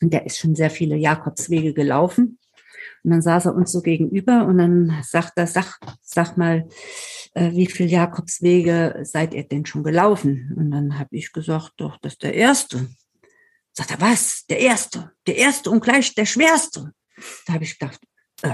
Und 0.00 0.14
der 0.14 0.24
ist 0.24 0.38
schon 0.38 0.54
sehr 0.54 0.70
viele 0.70 0.96
Jakobswege 0.96 1.74
gelaufen. 1.74 2.38
Und 3.04 3.10
dann 3.10 3.22
saß 3.22 3.46
er 3.46 3.54
uns 3.54 3.70
so 3.70 3.82
gegenüber 3.82 4.46
und 4.46 4.58
dann 4.58 5.02
sagt 5.02 5.32
er, 5.36 5.46
sag, 5.46 5.78
sag 6.00 6.38
mal, 6.38 6.66
äh, 7.34 7.50
wie 7.52 7.66
viele 7.66 7.90
Jakobswege 7.90 9.00
seid 9.02 9.34
ihr 9.34 9.44
denn 9.44 9.66
schon 9.66 9.82
gelaufen? 9.82 10.54
Und 10.56 10.70
dann 10.70 10.98
habe 10.98 11.14
ich 11.16 11.32
gesagt, 11.32 11.74
doch, 11.76 11.98
das 11.98 12.14
ist 12.14 12.22
der 12.22 12.34
erste. 12.34 12.88
Sagt 13.72 13.90
er, 13.90 14.00
was? 14.00 14.46
Der 14.46 14.60
erste, 14.60 15.12
der 15.26 15.36
erste 15.36 15.70
und 15.70 15.84
gleich 15.84 16.14
der 16.14 16.26
schwerste. 16.26 16.92
Da 17.46 17.54
habe 17.54 17.64
ich 17.64 17.78
gedacht, 17.78 18.00
äh, 18.42 18.52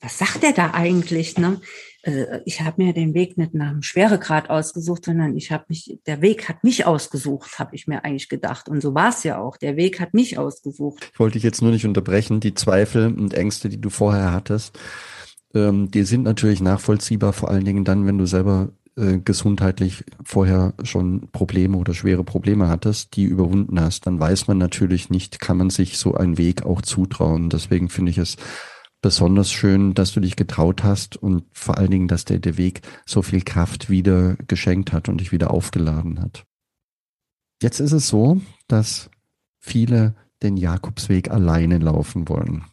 was 0.00 0.18
sagt 0.18 0.42
er 0.42 0.52
da 0.52 0.72
eigentlich? 0.72 1.38
Ne? 1.38 1.60
Äh, 2.02 2.40
ich 2.44 2.60
habe 2.60 2.82
mir 2.82 2.92
den 2.92 3.14
Weg 3.14 3.38
nicht 3.38 3.54
nach 3.54 3.70
dem 3.70 3.82
Schweregrad 3.82 4.50
ausgesucht, 4.50 5.04
sondern 5.04 5.36
ich 5.36 5.50
habe 5.50 5.64
mich, 5.68 5.98
der 6.06 6.20
Weg 6.20 6.48
hat 6.48 6.64
mich 6.64 6.86
ausgesucht, 6.86 7.58
habe 7.58 7.74
ich 7.74 7.86
mir 7.86 8.04
eigentlich 8.04 8.28
gedacht. 8.28 8.68
Und 8.68 8.80
so 8.80 8.94
war 8.94 9.10
es 9.10 9.22
ja 9.24 9.40
auch. 9.40 9.56
Der 9.56 9.76
Weg 9.76 10.00
hat 10.00 10.14
mich 10.14 10.38
ausgesucht. 10.38 11.10
Ich 11.12 11.18
wollte 11.18 11.34
dich 11.34 11.42
jetzt 11.42 11.62
nur 11.62 11.70
nicht 11.70 11.86
unterbrechen. 11.86 12.40
Die 12.40 12.54
Zweifel 12.54 13.06
und 13.06 13.34
Ängste, 13.34 13.68
die 13.68 13.80
du 13.80 13.90
vorher 13.90 14.32
hattest, 14.32 14.78
ähm, 15.54 15.90
die 15.90 16.02
sind 16.02 16.22
natürlich 16.22 16.60
nachvollziehbar, 16.60 17.32
vor 17.32 17.50
allen 17.50 17.64
Dingen 17.64 17.84
dann, 17.84 18.06
wenn 18.06 18.18
du 18.18 18.26
selber 18.26 18.70
äh, 18.96 19.18
gesundheitlich 19.18 20.04
vorher 20.22 20.74
schon 20.82 21.28
Probleme 21.32 21.78
oder 21.78 21.94
schwere 21.94 22.24
Probleme 22.24 22.68
hattest, 22.68 23.16
die 23.16 23.24
überwunden 23.24 23.80
hast, 23.80 24.06
dann 24.06 24.20
weiß 24.20 24.48
man 24.48 24.58
natürlich 24.58 25.08
nicht, 25.08 25.40
kann 25.40 25.56
man 25.56 25.70
sich 25.70 25.98
so 25.98 26.14
einen 26.14 26.36
Weg 26.36 26.64
auch 26.64 26.82
zutrauen. 26.82 27.48
Deswegen 27.48 27.88
finde 27.88 28.10
ich 28.10 28.18
es 28.18 28.36
besonders 29.02 29.50
schön, 29.50 29.92
dass 29.92 30.12
du 30.12 30.20
dich 30.20 30.36
getraut 30.36 30.84
hast 30.84 31.16
und 31.16 31.44
vor 31.52 31.76
allen 31.76 31.90
Dingen, 31.90 32.08
dass 32.08 32.24
der, 32.24 32.38
der 32.38 32.56
Weg 32.56 32.80
so 33.04 33.20
viel 33.20 33.42
Kraft 33.42 33.90
wieder 33.90 34.36
geschenkt 34.46 34.92
hat 34.92 35.08
und 35.08 35.18
dich 35.18 35.32
wieder 35.32 35.50
aufgeladen 35.50 36.20
hat. 36.20 36.44
Jetzt 37.60 37.80
ist 37.80 37.92
es 37.92 38.08
so, 38.08 38.40
dass 38.68 39.10
viele 39.58 40.14
den 40.42 40.56
Jakobsweg 40.56 41.30
alleine 41.30 41.78
laufen 41.78 42.28
wollen. 42.28 42.64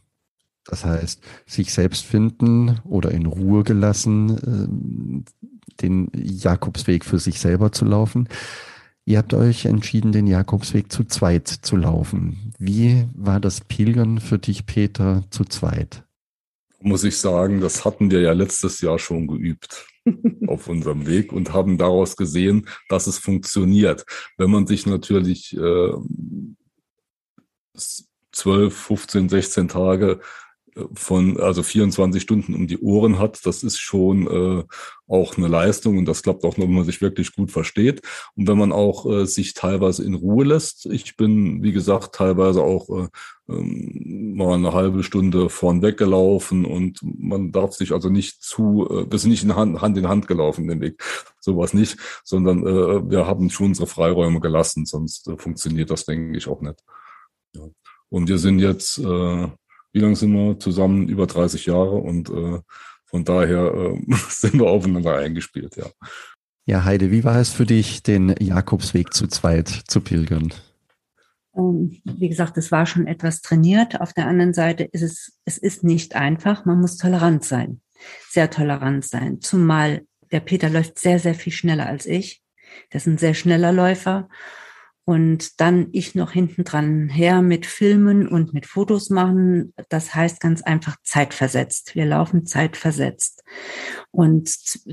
Das 0.66 0.86
heißt, 0.86 1.22
sich 1.48 1.74
selbst 1.74 2.06
finden 2.06 2.80
oder 2.84 3.12
in 3.12 3.26
Ruhe 3.26 3.64
gelassen, 3.64 5.26
äh, 5.26 5.82
den 5.82 6.12
Jakobsweg 6.14 7.06
für 7.06 7.20
sich 7.20 7.40
selber 7.40 7.72
zu 7.72 7.86
laufen. 7.86 8.28
Ihr 9.06 9.18
habt 9.18 9.34
euch 9.34 9.66
entschieden, 9.66 10.12
den 10.12 10.28
Jakobsweg 10.28 10.92
zu 10.92 11.06
zweit 11.06 11.48
zu 11.48 11.76
laufen. 11.76 12.54
Wie 12.60 13.08
war 13.16 13.40
das 13.40 13.62
Pilgern 13.62 14.20
für 14.20 14.38
dich, 14.38 14.68
Peter, 14.68 15.24
zu 15.32 15.46
zweit? 15.46 16.04
Muss 16.82 17.04
ich 17.04 17.18
sagen, 17.18 17.62
das 17.62 17.86
hatten 17.86 18.12
wir 18.12 18.22
ja 18.22 18.34
letztes 18.34 18.82
Jahr 18.82 19.00
schon 19.00 19.28
geübt 19.28 19.88
auf 20.48 20.68
unserem 20.68 21.08
Weg 21.08 21.34
und 21.34 21.54
haben 21.54 21.78
daraus 21.78 22.16
gesehen, 22.16 22.68
dass 22.88 23.08
es 23.08 23.18
funktioniert. 23.18 24.06
Wenn 24.38 24.52
man 24.52 24.68
sich 24.68 24.86
natürlich 24.86 25.56
äh, 25.58 25.92
12, 28.32 28.76
15, 28.76 29.30
16 29.30 29.68
Tage 29.68 30.20
von 30.94 31.40
also 31.40 31.64
24 31.64 32.22
Stunden 32.22 32.54
um 32.54 32.68
die 32.68 32.80
Ohren 32.80 33.20
hat, 33.20 33.46
das 33.46 33.64
ist 33.64 33.80
schon 33.80 34.28
äh, 34.28 34.64
auch 35.08 35.38
eine 35.38 35.48
Leistung 35.48 35.98
und 35.98 36.06
das 36.06 36.24
klappt 36.24 36.44
auch 36.44 36.58
nur, 36.58 36.68
wenn 36.68 36.76
man 36.76 36.86
sich 36.86 37.02
wirklich 37.02 37.36
gut 37.36 37.52
versteht 37.52 38.02
und 38.36 38.48
wenn 38.48 38.58
man 38.58 38.72
auch 38.72 39.06
äh, 39.06 39.26
sich 39.26 39.54
teilweise 39.54 40.04
in 40.04 40.14
Ruhe 40.14 40.46
lässt. 40.46 40.86
Ich 40.86 41.18
bin, 41.18 41.64
wie 41.64 41.72
gesagt, 41.72 42.16
teilweise 42.16 42.62
auch 42.62 42.90
äh, 42.90 43.08
ähm, 43.50 44.36
mal 44.36 44.56
eine 44.56 44.74
halbe 44.74 45.04
Stunde 45.04 45.50
vorn 45.50 45.82
weggelaufen 45.82 46.66
und 46.66 47.00
man 47.02 47.52
darf 47.52 47.74
sich 47.74 47.92
also 47.92 48.10
nicht 48.10 48.42
zu, 48.44 48.88
äh, 48.90 49.12
wir 49.12 49.20
sind 49.20 49.32
nicht 49.32 49.44
in 49.44 49.56
Hand, 49.56 49.82
Hand 49.82 49.98
in 49.98 50.08
Hand 50.08 50.28
gelaufen, 50.28 50.68
den 50.68 50.82
Weg, 50.82 51.04
sowas 51.40 51.74
nicht, 51.74 51.98
sondern 52.24 52.66
äh, 52.66 53.10
wir 53.10 53.26
haben 53.26 53.50
schon 53.50 53.68
unsere 53.68 53.88
Freiräume 53.88 54.40
gelassen, 54.40 54.86
sonst 54.86 55.28
äh, 55.28 55.38
funktioniert 55.38 55.90
das, 55.90 56.06
denke 56.06 56.38
ich, 56.38 56.48
auch 56.48 56.62
nicht. 56.62 56.84
Und 58.10 58.28
wir 58.28 58.38
sind 58.38 58.60
jetzt 58.60 59.00
äh, 59.00 59.48
wie 59.92 60.00
lange 60.00 60.16
sind 60.16 60.34
wir 60.34 60.60
zusammen? 60.60 61.08
Über 61.08 61.28
30 61.28 61.66
Jahre 61.66 61.96
und 61.96 62.30
äh, 62.30 62.60
von 63.06 63.26
daher 63.26 63.74
äh, 63.74 64.14
sind 64.30 64.56
wir 64.56 64.68
aufeinander 64.68 65.18
eingespielt, 65.18 65.76
ja. 65.76 65.88
Ja, 66.66 66.84
Heide, 66.84 67.10
wie 67.10 67.24
war 67.24 67.38
es 67.38 67.50
für 67.50 67.66
dich, 67.66 68.04
den 68.04 68.36
Jakobsweg 68.40 69.14
zu 69.14 69.28
zweit 69.28 69.70
zu 69.70 70.02
pilgern? 70.02 70.54
Ähm, 71.56 72.02
wie 72.04 72.30
gesagt, 72.30 72.58
es 72.58 72.72
war 72.72 72.86
schon 72.86 73.08
etwas 73.08 73.42
trainiert. 73.42 74.00
Auf 74.02 74.14
der 74.14 74.28
anderen 74.28 74.54
Seite 74.54 74.84
ist 74.84 75.02
es, 75.02 75.40
es 75.46 75.58
ist 75.58 75.84
nicht 75.84 76.16
einfach. 76.16 76.66
Man 76.66 76.80
muss 76.80 76.98
tolerant 76.98 77.44
sein, 77.44 77.82
sehr 78.30 78.50
tolerant 78.50 79.06
sein. 79.06 79.42
Zumal 79.42 80.02
der 80.32 80.40
Peter 80.42 80.70
läuft 80.70 81.00
sehr, 81.00 81.20
sehr 81.20 81.36
viel 81.36 81.54
schneller 81.54 81.88
als 81.88 82.06
ich. 82.06 82.44
Das 82.92 83.04
ist 83.04 83.08
ein 83.08 83.18
sehr 83.18 83.34
schneller 83.34 83.72
Läufer. 83.72 84.30
Und 85.06 85.60
dann 85.60 85.88
ich 85.92 86.14
noch 86.14 86.34
hinten 86.34 86.64
dran 86.64 87.10
her 87.10 87.42
mit 87.42 87.66
Filmen 87.66 88.28
und 88.28 88.54
mit 88.54 88.68
Fotos 88.68 89.10
machen. 89.10 89.74
Das 89.90 90.14
heißt 90.14 90.40
ganz 90.40 90.62
einfach 90.62 90.98
zeitversetzt. 91.04 91.96
Wir 91.96 92.06
laufen 92.06 92.46
zeitversetzt. 92.46 93.44
Und 94.12 94.50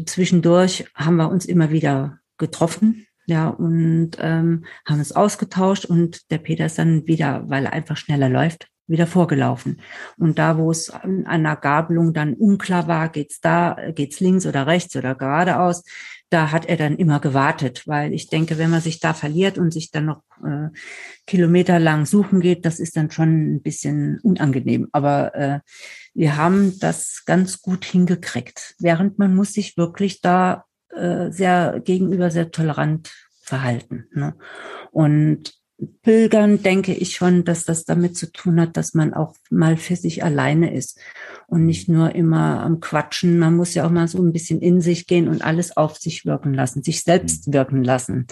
zwischendurch 0.08 0.86
haben 0.94 1.16
wir 1.16 1.28
uns 1.28 1.44
immer 1.44 1.70
wieder 1.70 2.18
getroffen. 2.38 3.06
Ja, 3.26 3.48
und 3.48 4.12
ähm, 4.20 4.64
haben 4.86 5.00
es 5.00 5.12
ausgetauscht 5.12 5.84
und 5.84 6.30
der 6.30 6.38
Peter 6.38 6.66
ist 6.66 6.78
dann 6.78 7.06
wieder, 7.06 7.42
weil 7.48 7.64
er 7.64 7.72
einfach 7.72 7.96
schneller 7.96 8.28
läuft, 8.28 8.68
wieder 8.86 9.08
vorgelaufen. 9.08 9.80
Und 10.16 10.38
da, 10.38 10.58
wo 10.58 10.70
es 10.70 10.90
an 10.90 11.26
einer 11.26 11.56
Gabelung 11.56 12.14
dann 12.14 12.34
unklar 12.34 12.86
war, 12.86 13.08
geht's 13.08 13.40
da, 13.40 13.76
geht's 13.94 14.20
links 14.20 14.46
oder 14.46 14.68
rechts 14.68 14.94
oder 14.94 15.16
geradeaus, 15.16 15.82
da 16.30 16.50
hat 16.50 16.66
er 16.66 16.76
dann 16.76 16.96
immer 16.96 17.20
gewartet, 17.20 17.82
weil 17.86 18.12
ich 18.12 18.28
denke, 18.28 18.58
wenn 18.58 18.70
man 18.70 18.80
sich 18.80 19.00
da 19.00 19.14
verliert 19.14 19.58
und 19.58 19.72
sich 19.72 19.90
dann 19.90 20.06
noch 20.06 20.22
äh, 20.44 20.68
kilometerlang 21.26 22.04
suchen 22.04 22.40
geht, 22.40 22.64
das 22.64 22.80
ist 22.80 22.96
dann 22.96 23.10
schon 23.10 23.56
ein 23.56 23.62
bisschen 23.62 24.18
unangenehm. 24.22 24.88
Aber 24.92 25.34
äh, 25.34 25.60
wir 26.14 26.36
haben 26.36 26.78
das 26.80 27.22
ganz 27.26 27.60
gut 27.60 27.84
hingekriegt, 27.84 28.74
während 28.78 29.18
man 29.18 29.34
muss 29.34 29.52
sich 29.52 29.76
wirklich 29.76 30.20
da 30.20 30.64
äh, 30.96 31.30
sehr 31.30 31.80
gegenüber 31.84 32.30
sehr 32.30 32.50
tolerant 32.50 33.12
verhalten. 33.42 34.06
Ne? 34.12 34.34
Und 34.90 35.54
Pilgern 36.02 36.62
denke 36.62 36.94
ich 36.94 37.16
schon, 37.16 37.44
dass 37.44 37.64
das 37.64 37.84
damit 37.84 38.16
zu 38.16 38.32
tun 38.32 38.58
hat, 38.60 38.78
dass 38.78 38.94
man 38.94 39.12
auch 39.12 39.34
mal 39.50 39.76
für 39.76 39.96
sich 39.96 40.24
alleine 40.24 40.72
ist 40.72 40.98
und 41.48 41.66
nicht 41.66 41.88
nur 41.88 42.14
immer 42.14 42.62
am 42.62 42.80
Quatschen. 42.80 43.38
Man 43.38 43.56
muss 43.56 43.74
ja 43.74 43.86
auch 43.86 43.90
mal 43.90 44.08
so 44.08 44.22
ein 44.22 44.32
bisschen 44.32 44.60
in 44.60 44.80
sich 44.80 45.06
gehen 45.06 45.28
und 45.28 45.44
alles 45.44 45.76
auf 45.76 45.98
sich 45.98 46.24
wirken 46.24 46.54
lassen, 46.54 46.82
sich 46.82 47.02
selbst 47.02 47.48
mhm. 47.48 47.52
wirken 47.52 47.84
lassen. 47.84 48.26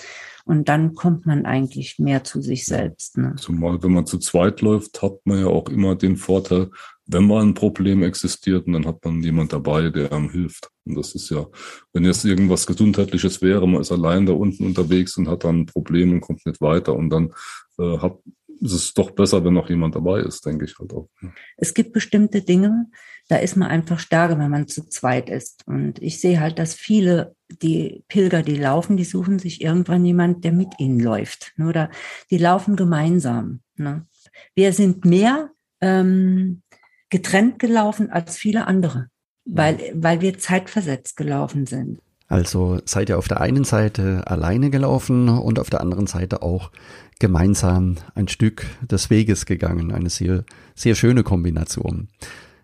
Und 0.46 0.68
dann 0.70 0.94
kommt 0.94 1.26
man 1.26 1.44
eigentlich 1.44 1.98
mehr 1.98 2.24
zu 2.24 2.40
sich 2.40 2.64
selbst. 2.64 3.18
Ne? 3.18 3.34
Zumal, 3.36 3.82
wenn 3.82 3.92
man 3.92 4.06
zu 4.06 4.18
zweit 4.18 4.62
läuft, 4.62 5.02
hat 5.02 5.18
man 5.24 5.40
ja 5.40 5.46
auch 5.46 5.68
immer 5.68 5.96
den 5.96 6.16
Vorteil, 6.16 6.70
wenn 7.06 7.26
mal 7.26 7.42
ein 7.42 7.54
Problem 7.54 8.02
existiert, 8.02 8.66
und 8.66 8.72
dann 8.72 8.86
hat 8.86 9.04
man 9.04 9.22
jemand 9.22 9.52
dabei, 9.52 9.90
der 9.90 10.12
einem 10.12 10.30
hilft. 10.30 10.70
Und 10.84 10.96
das 10.96 11.14
ist 11.14 11.30
ja, 11.30 11.46
wenn 11.92 12.04
jetzt 12.04 12.24
irgendwas 12.24 12.66
Gesundheitliches 12.66 13.42
wäre, 13.42 13.68
man 13.68 13.80
ist 13.80 13.92
allein 13.92 14.26
da 14.26 14.32
unten 14.32 14.64
unterwegs 14.64 15.16
und 15.16 15.28
hat 15.28 15.44
dann 15.44 15.60
ein 15.60 15.66
Problem 15.66 16.12
und 16.12 16.20
kommt 16.20 16.44
nicht 16.46 16.60
weiter 16.60 16.94
und 16.94 17.10
dann 17.10 17.32
äh, 17.78 17.98
hat, 17.98 18.18
ist 18.60 18.72
es 18.72 18.94
doch 18.94 19.10
besser, 19.10 19.44
wenn 19.44 19.54
noch 19.54 19.68
jemand 19.68 19.94
dabei 19.94 20.20
ist, 20.20 20.46
denke 20.46 20.64
ich 20.64 20.78
halt 20.78 20.92
auch. 20.92 21.08
Es 21.56 21.74
gibt 21.74 21.92
bestimmte 21.92 22.40
Dinge, 22.40 22.86
da 23.28 23.36
ist 23.36 23.56
man 23.56 23.68
einfach 23.68 23.98
stärker, 23.98 24.38
wenn 24.38 24.50
man 24.50 24.68
zu 24.68 24.88
zweit 24.88 25.28
ist. 25.28 25.66
Und 25.66 26.00
ich 26.00 26.20
sehe 26.20 26.40
halt, 26.40 26.58
dass 26.58 26.74
viele, 26.74 27.34
die 27.62 28.04
Pilger, 28.08 28.42
die 28.42 28.56
laufen, 28.56 28.96
die 28.96 29.04
suchen 29.04 29.38
sich 29.38 29.62
irgendwann 29.62 30.04
jemand, 30.04 30.44
der 30.44 30.52
mit 30.52 30.68
ihnen 30.78 31.00
läuft. 31.00 31.52
Ne? 31.56 31.68
Oder 31.68 31.90
die 32.30 32.38
laufen 32.38 32.76
gemeinsam. 32.76 33.60
Ne? 33.76 34.06
Wir 34.54 34.72
sind 34.72 35.04
mehr 35.04 35.50
ähm, 35.80 36.62
getrennt 37.10 37.58
gelaufen 37.58 38.10
als 38.10 38.36
viele 38.36 38.66
andere, 38.66 39.08
weil, 39.44 39.78
weil 39.94 40.20
wir 40.20 40.38
zeitversetzt 40.38 41.16
gelaufen 41.16 41.66
sind. 41.66 42.00
Also 42.28 42.80
seid 42.86 43.10
ihr 43.10 43.18
auf 43.18 43.28
der 43.28 43.40
einen 43.40 43.64
Seite 43.64 44.26
alleine 44.26 44.70
gelaufen 44.70 45.28
und 45.28 45.58
auf 45.58 45.70
der 45.70 45.80
anderen 45.80 46.06
Seite 46.06 46.42
auch 46.42 46.70
gemeinsam 47.18 47.96
ein 48.14 48.28
Stück 48.28 48.66
des 48.82 49.10
Weges 49.10 49.46
gegangen. 49.46 49.92
Eine 49.92 50.10
sehr, 50.10 50.44
sehr 50.74 50.94
schöne 50.94 51.22
Kombination. 51.22 52.08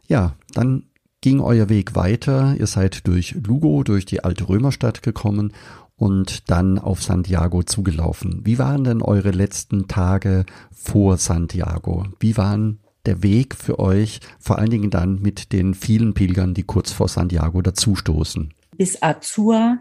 Ja, 0.08 0.34
dann 0.54 0.86
ging 1.20 1.40
euer 1.40 1.68
Weg 1.68 1.94
weiter. 1.94 2.56
Ihr 2.58 2.66
seid 2.66 3.06
durch 3.06 3.36
Lugo, 3.46 3.82
durch 3.84 4.06
die 4.06 4.24
alte 4.24 4.48
Römerstadt 4.48 5.02
gekommen 5.02 5.52
und 5.96 6.50
dann 6.50 6.78
auf 6.78 7.02
Santiago 7.02 7.62
zugelaufen. 7.62 8.40
Wie 8.44 8.58
waren 8.58 8.84
denn 8.84 9.02
eure 9.02 9.30
letzten 9.30 9.86
Tage 9.86 10.46
vor 10.72 11.18
Santiago? 11.18 12.06
Wie 12.18 12.38
waren 12.38 12.80
der 13.06 13.22
Weg 13.22 13.54
für 13.54 13.78
euch, 13.78 14.20
vor 14.38 14.58
allen 14.58 14.70
Dingen 14.70 14.90
dann 14.90 15.20
mit 15.20 15.52
den 15.52 15.74
vielen 15.74 16.14
Pilgern, 16.14 16.54
die 16.54 16.62
kurz 16.62 16.92
vor 16.92 17.08
Santiago 17.08 17.62
dazustoßen? 17.62 18.54
Bis 18.76 19.02
Azur 19.02 19.78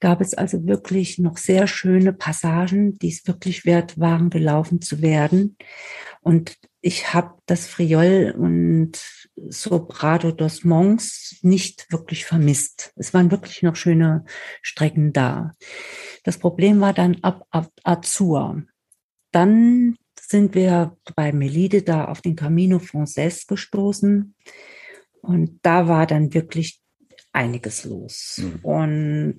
gab 0.00 0.20
es 0.20 0.34
also 0.34 0.66
wirklich 0.66 1.18
noch 1.18 1.36
sehr 1.36 1.66
schöne 1.66 2.12
Passagen, 2.12 2.98
die 2.98 3.08
es 3.08 3.26
wirklich 3.26 3.64
wert 3.64 3.98
waren, 3.98 4.30
gelaufen 4.30 4.80
zu 4.80 5.00
werden. 5.00 5.56
Und 6.20 6.56
ich 6.80 7.14
habe 7.14 7.34
das 7.46 7.66
Friol 7.66 8.34
und 8.36 8.98
Sobrado 9.48 10.32
dos 10.32 10.64
Monks 10.64 11.38
nicht 11.42 11.90
wirklich 11.90 12.24
vermisst. 12.24 12.92
Es 12.96 13.14
waren 13.14 13.30
wirklich 13.30 13.62
noch 13.62 13.76
schöne 13.76 14.24
Strecken 14.62 15.12
da. 15.12 15.52
Das 16.24 16.38
Problem 16.38 16.80
war 16.80 16.92
dann 16.92 17.16
ab, 17.22 17.46
ab 17.50 17.70
Azur. 17.84 18.64
Dann 19.32 19.96
sind 20.28 20.54
wir 20.54 20.96
bei 21.16 21.32
Melide 21.32 21.82
da 21.82 22.06
auf 22.06 22.20
den 22.20 22.36
Camino 22.36 22.78
Frances 22.78 23.46
gestoßen. 23.46 24.34
Und 25.22 25.58
da 25.62 25.88
war 25.88 26.06
dann 26.06 26.34
wirklich 26.34 26.80
einiges 27.32 27.84
los. 27.84 28.40
Mhm. 28.42 28.58
Und 28.62 29.36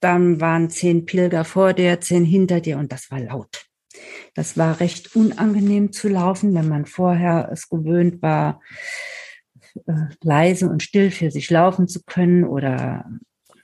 dann 0.00 0.40
waren 0.40 0.68
zehn 0.68 1.06
Pilger 1.06 1.44
vor 1.44 1.72
dir, 1.72 2.00
zehn 2.00 2.24
hinter 2.24 2.60
dir 2.60 2.78
und 2.78 2.92
das 2.92 3.10
war 3.10 3.20
laut. 3.20 3.66
Das 4.34 4.58
war 4.58 4.80
recht 4.80 5.16
unangenehm 5.16 5.92
zu 5.92 6.08
laufen, 6.08 6.54
wenn 6.54 6.68
man 6.68 6.84
vorher 6.84 7.48
es 7.52 7.68
gewöhnt 7.68 8.20
war, 8.20 8.60
äh, 9.86 9.92
leise 10.22 10.68
und 10.68 10.82
still 10.82 11.10
für 11.10 11.30
sich 11.30 11.50
laufen 11.50 11.88
zu 11.88 12.02
können 12.04 12.44
oder 12.44 13.06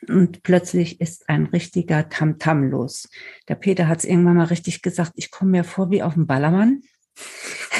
und 0.08 0.42
plötzlich 0.42 1.00
ist 1.00 1.28
ein 1.28 1.46
richtiger 1.46 2.08
Tamtam 2.08 2.64
-Tam 2.64 2.70
los. 2.70 3.08
Der 3.48 3.54
Peter 3.54 3.88
hat 3.88 3.98
es 3.98 4.04
irgendwann 4.04 4.36
mal 4.36 4.44
richtig 4.44 4.82
gesagt, 4.82 5.12
ich 5.16 5.30
komme 5.30 5.50
mir 5.52 5.64
vor 5.64 5.90
wie 5.90 6.02
auf 6.02 6.14
dem 6.14 6.26
Ballermann. 6.26 6.82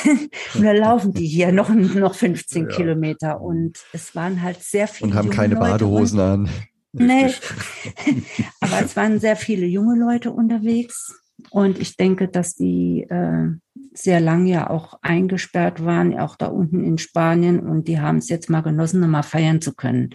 und 0.54 0.62
da 0.62 0.72
laufen 0.72 1.12
die 1.12 1.26
hier 1.26 1.52
noch, 1.52 1.70
noch 1.70 2.14
15 2.14 2.68
ja. 2.68 2.68
Kilometer 2.68 3.40
und 3.40 3.78
es 3.92 4.14
waren 4.14 4.42
halt 4.42 4.62
sehr 4.62 4.88
viele. 4.88 5.10
Und 5.10 5.16
haben 5.16 5.30
keine 5.30 5.54
Leute 5.54 5.70
Badehosen 5.70 6.20
an. 6.20 6.48
Nee, 6.92 7.32
aber 8.60 8.84
es 8.84 8.96
waren 8.96 9.20
sehr 9.20 9.36
viele 9.36 9.66
junge 9.66 9.96
Leute 9.98 10.32
unterwegs 10.32 11.14
und 11.50 11.78
ich 11.78 11.96
denke, 11.96 12.28
dass 12.28 12.54
die 12.54 13.06
äh, 13.08 13.48
sehr 13.92 14.20
lange 14.20 14.50
ja 14.50 14.70
auch 14.70 14.98
eingesperrt 15.02 15.84
waren, 15.84 16.18
auch 16.18 16.36
da 16.36 16.46
unten 16.46 16.84
in 16.84 16.98
Spanien. 16.98 17.60
Und 17.60 17.88
die 17.88 18.00
haben 18.00 18.18
es 18.18 18.28
jetzt 18.28 18.50
mal 18.50 18.60
genossen, 18.60 19.00
nochmal 19.00 19.22
feiern 19.22 19.60
zu 19.60 19.74
können. 19.74 20.10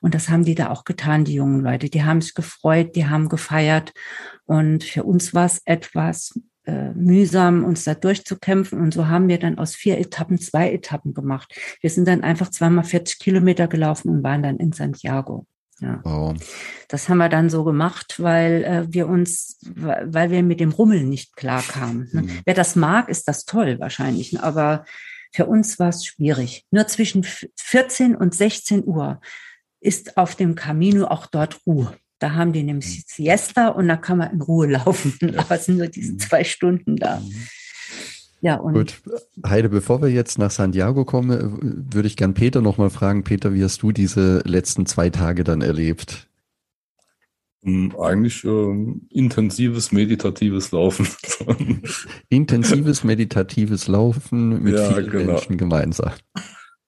Und 0.00 0.14
das 0.14 0.28
haben 0.28 0.44
die 0.44 0.54
da 0.54 0.70
auch 0.70 0.84
getan, 0.84 1.24
die 1.24 1.34
jungen 1.34 1.60
Leute. 1.60 1.90
Die 1.90 2.04
haben 2.04 2.20
sich 2.20 2.34
gefreut, 2.34 2.96
die 2.96 3.06
haben 3.06 3.28
gefeiert. 3.28 3.92
Und 4.44 4.84
für 4.84 5.04
uns 5.04 5.34
war 5.34 5.46
es 5.46 5.60
etwas 5.64 6.40
äh, 6.64 6.92
mühsam, 6.92 7.64
uns 7.64 7.84
da 7.84 7.94
durchzukämpfen. 7.94 8.80
Und 8.80 8.94
so 8.94 9.08
haben 9.08 9.28
wir 9.28 9.38
dann 9.38 9.58
aus 9.58 9.74
vier 9.74 9.98
Etappen 9.98 10.38
zwei 10.38 10.72
Etappen 10.72 11.14
gemacht. 11.14 11.54
Wir 11.80 11.90
sind 11.90 12.08
dann 12.08 12.22
einfach 12.22 12.50
zweimal 12.50 12.84
40 12.84 13.18
Kilometer 13.18 13.68
gelaufen 13.68 14.08
und 14.10 14.22
waren 14.22 14.42
dann 14.42 14.58
in 14.58 14.72
Santiago. 14.72 15.46
Ja. 15.80 16.00
Wow. 16.02 16.36
Das 16.88 17.08
haben 17.08 17.18
wir 17.18 17.28
dann 17.28 17.50
so 17.50 17.64
gemacht, 17.64 18.16
weil 18.18 18.64
äh, 18.64 18.92
wir 18.92 19.08
uns, 19.08 19.58
weil 19.62 20.30
wir 20.30 20.42
mit 20.42 20.60
dem 20.60 20.72
Rummeln 20.72 21.08
nicht 21.08 21.36
klar 21.36 21.62
kamen. 21.62 22.08
Ne? 22.12 22.22
Mhm. 22.22 22.40
Wer 22.44 22.54
das 22.54 22.74
mag, 22.76 23.08
ist 23.08 23.28
das 23.28 23.44
toll 23.44 23.78
wahrscheinlich, 23.78 24.32
ne? 24.32 24.42
aber 24.42 24.84
für 25.32 25.46
uns 25.46 25.78
war 25.78 25.90
es 25.90 26.04
schwierig. 26.04 26.64
Nur 26.70 26.86
zwischen 26.86 27.24
14 27.56 28.16
und 28.16 28.34
16 28.34 28.84
Uhr 28.84 29.20
ist 29.80 30.16
auf 30.16 30.34
dem 30.34 30.54
Camino 30.54 31.06
auch 31.06 31.26
dort 31.26 31.60
Ruhe. 31.66 31.96
Da 32.18 32.32
haben 32.32 32.52
die 32.52 32.64
nämlich 32.64 32.98
mhm. 32.98 33.02
Siesta 33.06 33.68
und 33.68 33.86
da 33.86 33.96
kann 33.96 34.18
man 34.18 34.32
in 34.32 34.42
Ruhe 34.42 34.66
laufen. 34.66 35.16
Aber 35.36 35.54
es 35.56 35.66
sind 35.66 35.78
nur 35.78 35.86
diese 35.86 36.14
mhm. 36.14 36.18
zwei 36.18 36.44
Stunden 36.44 36.96
da. 36.96 37.20
Mhm. 37.20 37.48
Ja, 38.40 38.56
und 38.56 38.74
Gut, 38.74 39.00
Heide, 39.44 39.68
bevor 39.68 40.00
wir 40.00 40.08
jetzt 40.10 40.38
nach 40.38 40.50
Santiago 40.50 41.04
kommen, 41.04 41.86
würde 41.92 42.06
ich 42.06 42.16
gern 42.16 42.34
Peter 42.34 42.60
nochmal 42.60 42.90
fragen. 42.90 43.24
Peter, 43.24 43.52
wie 43.52 43.64
hast 43.64 43.82
du 43.82 43.90
diese 43.90 44.42
letzten 44.44 44.86
zwei 44.86 45.10
Tage 45.10 45.42
dann 45.42 45.60
erlebt? 45.60 46.28
Ähm, 47.64 47.92
eigentlich 48.00 48.44
äh, 48.44 48.94
intensives 49.10 49.90
meditatives 49.90 50.70
Laufen. 50.70 51.08
intensives 52.28 53.02
meditatives 53.02 53.88
Laufen 53.88 54.62
mit 54.62 54.74
ja, 54.74 54.92
vielen 54.92 55.10
genau. 55.10 55.32
Menschen 55.32 55.56
gemeinsam. 55.56 56.12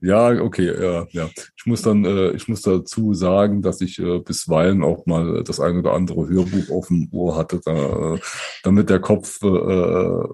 Ja, 0.03 0.31
okay, 0.41 0.73
ja, 0.81 1.07
ja. 1.11 1.29
Ich 1.57 1.67
muss 1.67 1.83
dann, 1.83 2.05
äh, 2.05 2.31
ich 2.31 2.49
muss 2.49 2.63
dazu 2.63 3.13
sagen, 3.13 3.61
dass 3.61 3.81
ich 3.83 3.99
äh, 3.99 4.21
bisweilen 4.21 4.83
auch 4.83 5.05
mal 5.05 5.43
das 5.45 5.61
ein 5.61 5.77
oder 5.77 5.93
andere 5.93 6.27
Hörbuch 6.29 6.71
auf 6.71 6.89
dem 6.89 7.09
Ohr 7.13 7.37
hatte, 7.37 7.61
da, 7.63 8.15
äh, 8.15 8.19
damit 8.63 8.89
der 8.89 9.01
Kopf 9.01 9.43
äh, 9.43 10.25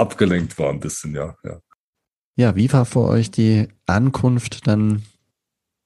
abgelenkt 0.00 0.58
war 0.58 0.70
ein 0.70 0.80
bisschen, 0.80 1.14
ja, 1.14 1.36
ja. 1.44 1.60
Ja, 2.36 2.56
wie 2.56 2.72
war 2.72 2.86
für 2.86 3.00
euch 3.02 3.30
die 3.30 3.68
Ankunft 3.86 4.66
dann 4.66 5.02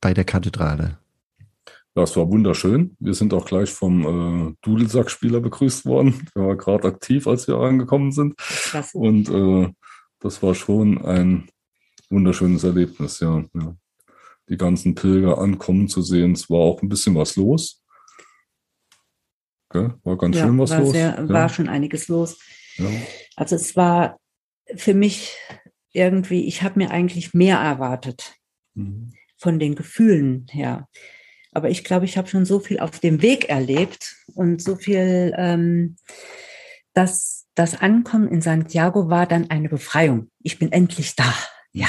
bei 0.01 0.15
der 0.15 0.25
Kathedrale? 0.25 0.99
Das 1.95 2.17
war 2.17 2.29
wunderschön. 2.29 2.97
Wir 2.99 3.15
sind 3.15 3.33
auch 3.33 3.47
gleich 3.47 3.71
vom 3.71 4.51
äh, 4.51 4.55
Dudelsackspieler 4.63 5.41
begrüßt 5.41 5.87
worden. 5.87 6.29
Der 6.35 6.47
war 6.47 6.57
gerade 6.57 6.89
aktiv, 6.89 7.27
als 7.27 7.47
wir 7.47 7.57
angekommen 7.57 8.11
sind. 8.11 8.37
Klasse. 8.37 8.99
Und 8.99 9.29
äh, 9.29 9.73
das 10.21 10.43
war 10.43 10.55
schon 10.55 11.05
ein 11.05 11.49
wunderschönes 12.11 12.65
Erlebnis, 12.65 13.21
ja, 13.21 13.45
ja. 13.55 13.77
Die 14.49 14.57
ganzen 14.57 14.95
Pilger 14.95 15.39
ankommen 15.39 15.89
zu 15.89 16.03
sehen. 16.03 16.33
Es 16.33 16.51
war 16.51 16.59
auch 16.59 16.83
ein 16.83 16.89
bisschen 16.89 17.15
was 17.15 17.37
los. 17.37 17.83
Okay? 19.69 19.91
War 20.03 20.19
ganz 20.19 20.37
ja, 20.37 20.47
schön 20.47 20.59
was 20.59 20.71
war 20.71 20.81
los. 20.81 20.93
Sehr, 20.93 21.17
ja. 21.17 21.29
War 21.29 21.49
schon 21.49 21.69
einiges 21.69 22.09
los. 22.09 22.39
Ja. 22.77 22.91
Also 23.37 23.57
es 23.57 23.77
war 23.77 24.19
für 24.75 24.95
mich 24.95 25.37
irgendwie, 25.93 26.47
ich 26.47 26.63
habe 26.63 26.79
mir 26.79 26.91
eigentlich 26.91 27.35
mehr 27.35 27.59
erwartet 27.59 28.35
mhm. 28.75 29.13
von 29.37 29.59
den 29.59 29.75
Gefühlen 29.75 30.47
her. 30.51 30.89
Aber 31.53 31.71
ich 31.71 31.85
glaube, 31.85 32.05
ich 32.05 32.19
habe 32.19 32.29
schon 32.29 32.45
so 32.45 32.59
viel 32.59 32.81
auf 32.81 32.99
dem 32.99 33.23
Weg 33.23 33.49
erlebt 33.49 34.17
und 34.35 34.61
so 34.61 34.75
viel, 34.75 35.33
ähm, 35.37 35.97
dass 36.93 37.47
das 37.55 37.81
Ankommen 37.81 38.29
in 38.29 38.41
Santiago 38.41 39.09
war 39.09 39.27
dann 39.27 39.51
eine 39.51 39.69
Befreiung. 39.69 40.31
Ich 40.43 40.59
bin 40.59 40.73
endlich 40.73 41.15
da. 41.15 41.33
Ja, 41.77 41.89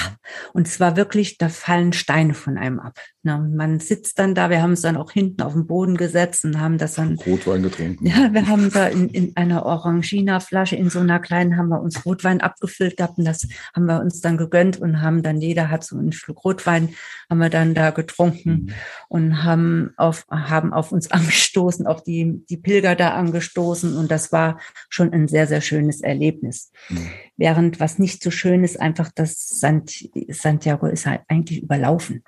und 0.54 0.68
es 0.68 0.80
war 0.80 0.96
wirklich, 0.96 1.38
da 1.38 1.48
fallen 1.48 1.94
Steine 1.94 2.34
von 2.34 2.58
einem 2.58 2.80
ab. 2.80 3.00
Na, 3.22 3.38
man 3.38 3.80
sitzt 3.80 4.18
dann 4.18 4.34
da, 4.34 4.50
wir 4.50 4.64
haben 4.64 4.72
es 4.72 4.82
dann 4.82 4.98
auch 4.98 5.12
hinten 5.12 5.44
auf 5.44 5.54
den 5.54 5.68
Boden 5.68 5.96
gesetzt 5.96 6.44
und 6.44 6.60
haben 6.60 6.80
das 6.80 6.96
dann. 6.96 7.20
Rotwein 7.24 7.62
getrunken. 7.62 8.04
Ja, 8.04 8.34
wir 8.34 8.48
haben 8.48 8.72
da 8.72 8.88
in, 8.88 9.10
in 9.10 9.38
einer 9.38 9.64
Orangina-Flasche, 9.64 10.76
in 10.76 10.90
so 10.90 11.02
einer 11.02 11.20
kleinen, 11.20 11.56
haben 11.56 11.70
wir 11.70 11.82
uns 11.82 12.04
Rotwein 12.04 12.42
abgefüllt 12.42 12.98
gehabt 12.98 13.20
und 13.20 13.26
das 13.26 13.48
haben 13.76 13.86
wir 13.86 14.02
uns 14.02 14.22
dann 14.22 14.38
gegönnt 14.38 14.82
und 14.82 15.04
haben 15.04 15.22
dann, 15.22 15.40
jeder 15.40 15.70
hat 15.70 15.84
so 15.84 15.96
einen 15.96 16.14
Schluck 16.14 16.44
Rotwein, 16.44 16.90
haben 17.30 17.38
wir 17.38 17.52
dann 17.52 17.76
da 17.76 17.92
getrunken 17.92 18.50
mhm. 18.50 18.74
und 19.08 19.44
haben 19.44 19.94
auf, 19.98 20.26
haben 20.32 20.74
auf 20.74 20.92
uns 20.92 21.12
angestoßen, 21.12 21.86
auf 21.86 22.02
die, 22.02 22.44
die 22.50 22.58
Pilger 22.58 22.96
da 22.96 23.14
angestoßen 23.14 23.96
und 23.96 24.10
das 24.10 24.32
war 24.32 24.60
schon 24.90 25.14
ein 25.14 25.28
sehr, 25.28 25.46
sehr 25.46 25.62
schönes 25.62 26.02
Erlebnis. 26.02 26.72
Mhm. 26.90 27.08
Während 27.38 27.80
was 27.80 28.00
nicht 28.00 28.24
so 28.24 28.32
schön 28.32 28.64
ist, 28.64 28.80
einfach 28.80 29.12
das 29.14 29.48
Santiago 29.50 30.88
ist 30.88 31.06
halt 31.06 31.22
eigentlich 31.28 31.62
überlaufen. 31.62 32.24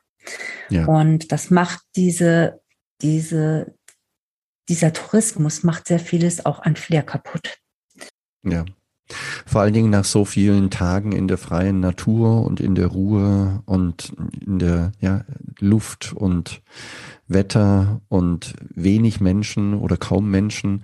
Ja. 0.69 0.85
Und 0.85 1.31
das 1.31 1.49
macht 1.49 1.81
diese, 1.95 2.61
diese, 3.01 3.73
dieser 4.69 4.91
Tourismus 4.93 5.63
macht 5.63 5.87
sehr 5.87 5.99
vieles 5.99 6.45
auch 6.45 6.59
an 6.59 6.75
Flair 6.75 7.03
kaputt. 7.03 7.57
Ja. 8.43 8.65
Vor 9.45 9.61
allen 9.61 9.73
Dingen 9.73 9.89
nach 9.89 10.03
so 10.03 10.25
vielen 10.25 10.69
Tagen 10.69 11.13
in 11.13 11.29
der 11.29 11.37
freien 11.37 11.79
Natur 11.79 12.45
und 12.45 12.59
in 12.59 12.75
der 12.75 12.87
Ruhe 12.87 13.61
und 13.65 14.13
in 14.45 14.59
der 14.59 14.91
ja, 14.99 15.23
Luft 15.59 16.11
und 16.13 16.61
Wetter 17.27 18.01
und 18.09 18.53
wenig 18.69 19.21
Menschen 19.21 19.73
oder 19.73 19.95
kaum 19.95 20.29
Menschen 20.29 20.83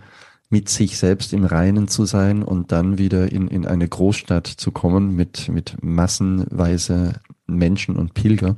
mit 0.53 0.69
sich 0.69 0.99
selbst 0.99 1.33
im 1.33 1.45
Reinen 1.45 1.87
zu 1.87 2.05
sein 2.05 2.43
und 2.43 2.71
dann 2.71 2.99
wieder 2.99 3.31
in, 3.31 3.47
in 3.47 3.65
eine 3.65 3.87
Großstadt 3.87 4.45
zu 4.45 4.71
kommen 4.71 5.15
mit, 5.15 5.49
mit 5.49 5.77
massenweise 5.81 7.13
Menschen 7.47 7.95
und 7.95 8.13
Pilger. 8.13 8.57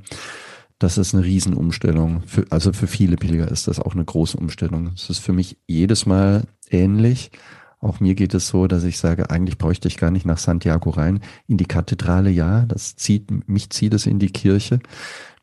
Das 0.77 0.97
ist 0.97 1.15
eine 1.15 1.23
Riesenumstellung. 1.23 2.23
Für, 2.25 2.47
also 2.49 2.73
für 2.73 2.87
viele 2.87 3.15
Pilger 3.15 3.49
ist 3.49 3.69
das 3.69 3.79
auch 3.79 3.93
eine 3.93 4.03
große 4.03 4.35
Umstellung. 4.35 4.91
Es 4.93 5.09
ist 5.09 5.19
für 5.19 5.31
mich 5.31 5.57
jedes 5.67 6.05
Mal 6.05 6.43
ähnlich. 6.69 7.31
Auch 7.79 8.01
mir 8.01 8.13
geht 8.13 8.33
es 8.33 8.49
so, 8.49 8.67
dass 8.67 8.83
ich 8.83 8.97
sage, 8.97 9.29
eigentlich 9.29 9.57
bräuchte 9.57 9.87
ich 9.87 9.95
gar 9.95 10.11
nicht 10.11 10.25
nach 10.25 10.37
Santiago 10.37 10.89
rein. 10.89 11.21
In 11.47 11.55
die 11.55 11.65
Kathedrale, 11.65 12.29
ja, 12.29 12.65
das 12.65 12.97
zieht, 12.97 13.47
mich 13.47 13.69
zieht 13.69 13.93
es 13.93 14.05
in 14.05 14.19
die 14.19 14.31
Kirche. 14.31 14.79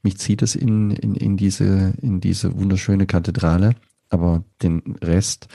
Mich 0.03 0.19
zieht 0.19 0.43
es 0.43 0.55
in, 0.55 0.91
in, 0.91 1.15
in 1.15 1.39
diese, 1.39 1.95
in 2.03 2.21
diese 2.21 2.55
wunderschöne 2.61 3.07
Kathedrale. 3.07 3.75
Aber 4.11 4.45
den 4.63 4.83
Rest, 5.01 5.49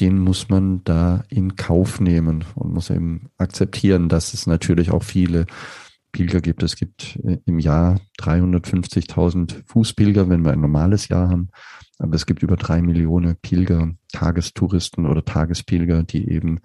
den 0.00 0.18
muss 0.18 0.48
man 0.48 0.82
da 0.84 1.24
in 1.28 1.56
Kauf 1.56 2.00
nehmen 2.00 2.44
und 2.54 2.72
muss 2.72 2.90
eben 2.90 3.30
akzeptieren, 3.36 4.08
dass 4.08 4.34
es 4.34 4.46
natürlich 4.46 4.90
auch 4.90 5.02
viele 5.02 5.46
Pilger 6.12 6.40
gibt. 6.40 6.62
Es 6.62 6.76
gibt 6.76 7.18
äh, 7.22 7.38
im 7.44 7.58
Jahr 7.58 8.00
350.000 8.18 9.62
Fußpilger, 9.66 10.28
wenn 10.28 10.44
wir 10.44 10.52
ein 10.52 10.60
normales 10.60 11.08
Jahr 11.08 11.28
haben. 11.28 11.50
Aber 11.98 12.14
es 12.14 12.26
gibt 12.26 12.42
über 12.42 12.56
drei 12.56 12.82
Millionen 12.82 13.36
Pilger, 13.36 13.92
Tagestouristen 14.12 15.06
oder 15.06 15.24
Tagespilger, 15.24 16.02
die 16.02 16.28
eben 16.30 16.60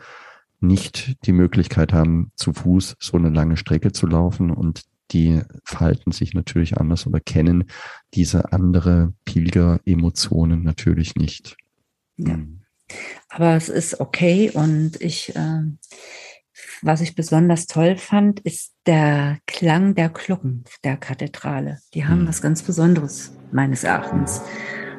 nicht 0.62 1.18
die 1.26 1.34
Möglichkeit 1.34 1.94
haben, 1.94 2.32
zu 2.36 2.54
Fuß 2.54 2.96
so 3.00 3.18
eine 3.18 3.30
lange 3.30 3.58
Strecke 3.58 3.92
zu 3.92 4.08
laufen 4.08 4.50
und 4.50 4.84
die 5.12 5.42
verhalten 5.64 6.12
sich 6.12 6.34
natürlich 6.34 6.78
anders 6.78 7.06
oder 7.06 7.20
kennen 7.20 7.66
diese 8.14 8.54
andere 8.54 9.14
Pilger-Emotionen 9.26 10.64
natürlich 10.64 11.16
nicht. 11.16 11.58
Ja. 12.18 12.40
Aber 13.30 13.56
es 13.56 13.70
ist 13.70 14.00
okay 14.00 14.52
und 14.54 15.02
ich, 15.02 15.36
äh, 15.36 15.62
was 16.82 17.02
ich 17.02 17.16
besonders 17.16 17.68
toll 17.68 17.98
fand, 17.98 18.40
ist 18.42 18.74
der 18.86 19.40
Klang 19.48 19.96
der 19.96 20.10
Glocken 20.10 20.64
der 20.84 20.98
Kathedrale. 20.98 21.80
Die 21.94 22.06
haben 22.06 22.24
mhm. 22.24 22.28
was 22.28 22.42
ganz 22.42 22.62
Besonderes 22.62 23.34
meines 23.52 23.84
Erachtens. 23.84 24.42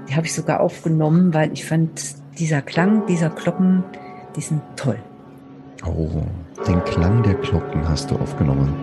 Die 0.08 0.14
habe 0.14 0.26
ich 0.26 0.34
sogar 0.34 0.60
aufgenommen, 0.60 1.34
weil 1.34 1.52
ich 1.52 1.64
fand, 1.64 2.16
dieser 2.38 2.62
Klang 2.62 3.06
dieser 3.06 3.30
Glocken, 3.30 3.82
die 4.36 4.42
sind 4.42 4.62
toll. 4.76 4.98
Oh, 5.84 6.22
den 6.66 6.84
Klang 6.84 7.22
der 7.22 7.34
Glocken 7.34 7.88
hast 7.88 8.10
du 8.10 8.16
aufgenommen. 8.16 8.74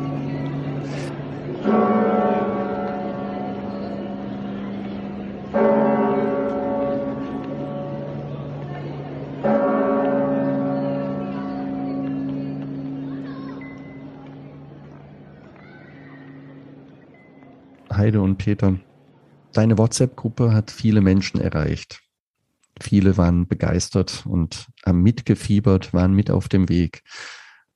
Peter, 18.43 18.77
deine 19.53 19.77
WhatsApp-Gruppe 19.77 20.53
hat 20.53 20.69
viele 20.69 20.99
Menschen 20.99 21.39
erreicht. 21.39 22.01
Viele 22.77 23.15
waren 23.15 23.47
begeistert 23.47 24.25
und 24.25 24.67
haben 24.85 25.01
mitgefiebert, 25.01 25.93
waren 25.93 26.13
mit 26.13 26.29
auf 26.29 26.49
dem 26.49 26.67
Weg. 26.67 27.03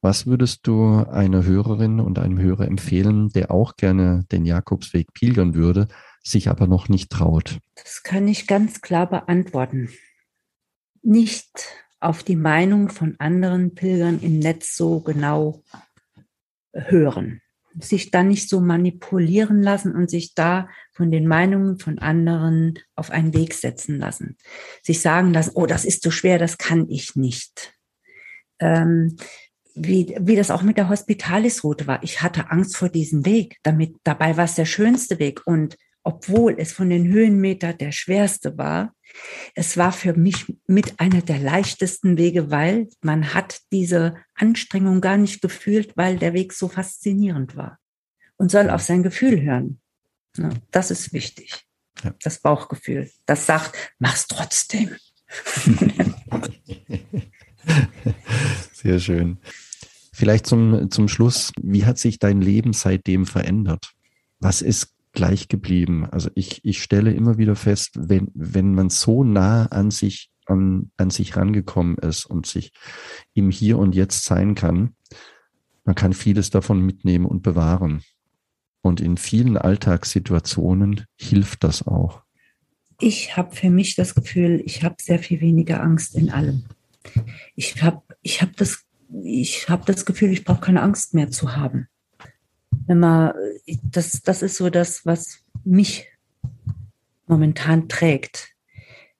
Was 0.01 0.27
würdest 0.27 0.67
du 0.67 1.05
einer 1.05 1.45
Hörerin 1.45 2.01
und 2.01 2.19
einem 2.19 2.37
Hörer 2.37 2.67
empfehlen, 2.67 3.29
der 3.29 3.49
auch 3.49 3.77
gerne 3.77 4.25
den 4.29 4.45
Jakobsweg 4.45 5.13
pilgern 5.13 5.55
würde, 5.55 5.87
sich 6.21 6.49
aber 6.49 6.67
noch 6.67 6.89
nicht 6.89 7.13
traut? 7.13 7.59
Das 7.75 8.03
kann 8.03 8.27
ich 8.27 8.45
ganz 8.45 8.81
klar 8.81 9.09
beantworten. 9.09 9.89
Nicht 11.01 11.47
auf 12.01 12.23
die 12.23 12.35
Meinung 12.35 12.89
von 12.89 13.15
anderen 13.19 13.73
Pilgern 13.73 14.19
im 14.19 14.39
Netz 14.39 14.75
so 14.75 14.99
genau 14.99 15.63
hören 16.73 17.39
sich 17.79 18.11
da 18.11 18.23
nicht 18.23 18.49
so 18.49 18.59
manipulieren 18.61 19.61
lassen 19.61 19.93
und 19.93 20.09
sich 20.09 20.33
da 20.33 20.69
von 20.93 21.11
den 21.11 21.27
Meinungen 21.27 21.79
von 21.79 21.99
anderen 21.99 22.79
auf 22.95 23.11
einen 23.11 23.33
Weg 23.33 23.53
setzen 23.53 23.99
lassen. 23.99 24.37
Sich 24.83 25.01
sagen 25.01 25.33
lassen, 25.33 25.51
oh, 25.53 25.65
das 25.65 25.85
ist 25.85 26.01
zu 26.01 26.11
schwer, 26.11 26.39
das 26.39 26.57
kann 26.57 26.89
ich 26.89 27.15
nicht. 27.15 27.73
Ähm, 28.59 29.17
wie, 29.75 30.15
wie 30.19 30.35
das 30.35 30.49
auch 30.49 30.63
mit 30.63 30.77
der 30.77 30.89
Hospitalis-Route 30.89 31.85
war. 31.85 32.01
Ich 32.03 32.21
hatte 32.21 32.49
Angst 32.49 32.75
vor 32.75 32.89
diesem 32.89 33.25
Weg. 33.25 33.57
Damit, 33.63 33.95
dabei 34.03 34.35
war 34.37 34.45
es 34.45 34.55
der 34.55 34.65
schönste 34.65 35.19
Weg. 35.19 35.45
Und 35.45 35.77
obwohl 36.03 36.55
es 36.57 36.73
von 36.73 36.89
den 36.89 37.07
Höhenmeter 37.07 37.73
der 37.73 37.91
schwerste 37.91 38.57
war, 38.57 38.93
es 39.55 39.77
war 39.77 39.91
für 39.91 40.13
mich 40.13 40.45
mit 40.67 40.99
einer 40.99 41.21
der 41.21 41.39
leichtesten 41.39 42.17
Wege, 42.17 42.51
weil 42.51 42.89
man 43.01 43.33
hat 43.33 43.61
diese 43.71 44.15
Anstrengung 44.35 45.01
gar 45.01 45.17
nicht 45.17 45.41
gefühlt, 45.41 45.97
weil 45.97 46.17
der 46.17 46.33
Weg 46.33 46.53
so 46.53 46.67
faszinierend 46.67 47.55
war. 47.55 47.79
Und 48.37 48.51
soll 48.51 48.69
auf 48.69 48.81
sein 48.81 49.03
Gefühl 49.03 49.41
hören. 49.41 49.81
Das 50.71 50.91
ist 50.91 51.13
wichtig. 51.13 51.65
Das 52.21 52.39
Bauchgefühl. 52.39 53.09
Das 53.25 53.47
sagt, 53.47 53.75
mach's 53.97 54.27
trotzdem. 54.27 54.95
Sehr 58.73 58.99
schön. 58.99 59.39
Vielleicht 60.13 60.45
zum, 60.45 60.91
zum 60.91 61.07
Schluss, 61.07 61.51
wie 61.59 61.85
hat 61.85 61.97
sich 61.97 62.19
dein 62.19 62.41
Leben 62.41 62.73
seitdem 62.73 63.25
verändert? 63.25 63.93
Was 64.39 64.61
ist 64.61 64.93
gleich 65.17 65.47
geblieben. 65.47 66.05
Also 66.05 66.29
ich, 66.35 66.63
ich 66.63 66.83
stelle 66.83 67.11
immer 67.11 67.39
wieder 67.39 67.55
fest, 67.55 67.93
wenn, 67.95 68.29
wenn 68.35 68.75
man 68.75 68.91
so 68.91 69.23
nah 69.23 69.65
an 69.65 69.89
sich, 69.89 70.29
an, 70.45 70.91
an 70.95 71.09
sich 71.09 71.35
rangekommen 71.35 71.97
ist 71.97 72.27
und 72.27 72.45
sich 72.45 72.71
im 73.33 73.49
Hier 73.49 73.79
und 73.79 73.95
Jetzt 73.95 74.25
sein 74.25 74.53
kann, 74.53 74.95
man 75.85 75.95
kann 75.95 76.13
vieles 76.13 76.51
davon 76.51 76.81
mitnehmen 76.81 77.25
und 77.25 77.41
bewahren. 77.41 78.03
Und 78.81 79.01
in 79.01 79.17
vielen 79.17 79.57
Alltagssituationen 79.57 81.05
hilft 81.19 81.63
das 81.63 81.87
auch. 81.87 82.21
Ich 82.99 83.35
habe 83.35 83.55
für 83.55 83.71
mich 83.71 83.95
das 83.95 84.13
Gefühl, 84.13 84.61
ich 84.65 84.83
habe 84.83 84.97
sehr 85.01 85.17
viel 85.17 85.41
weniger 85.41 85.81
Angst 85.81 86.13
in 86.13 86.29
allem. 86.29 86.65
Ich 87.55 87.81
habe 87.81 88.03
ich 88.21 88.43
hab 88.43 88.55
das, 88.57 88.85
hab 89.67 89.87
das 89.87 90.05
Gefühl, 90.05 90.29
ich 90.29 90.45
brauche 90.45 90.61
keine 90.61 90.83
Angst 90.83 91.15
mehr 91.15 91.31
zu 91.31 91.55
haben 91.55 91.87
wenn 92.87 92.99
man, 92.99 93.33
das, 93.83 94.21
das 94.23 94.41
ist 94.41 94.57
so 94.57 94.69
das, 94.69 95.05
was 95.05 95.43
mich 95.63 96.07
momentan 97.27 97.89
trägt. 97.89 98.53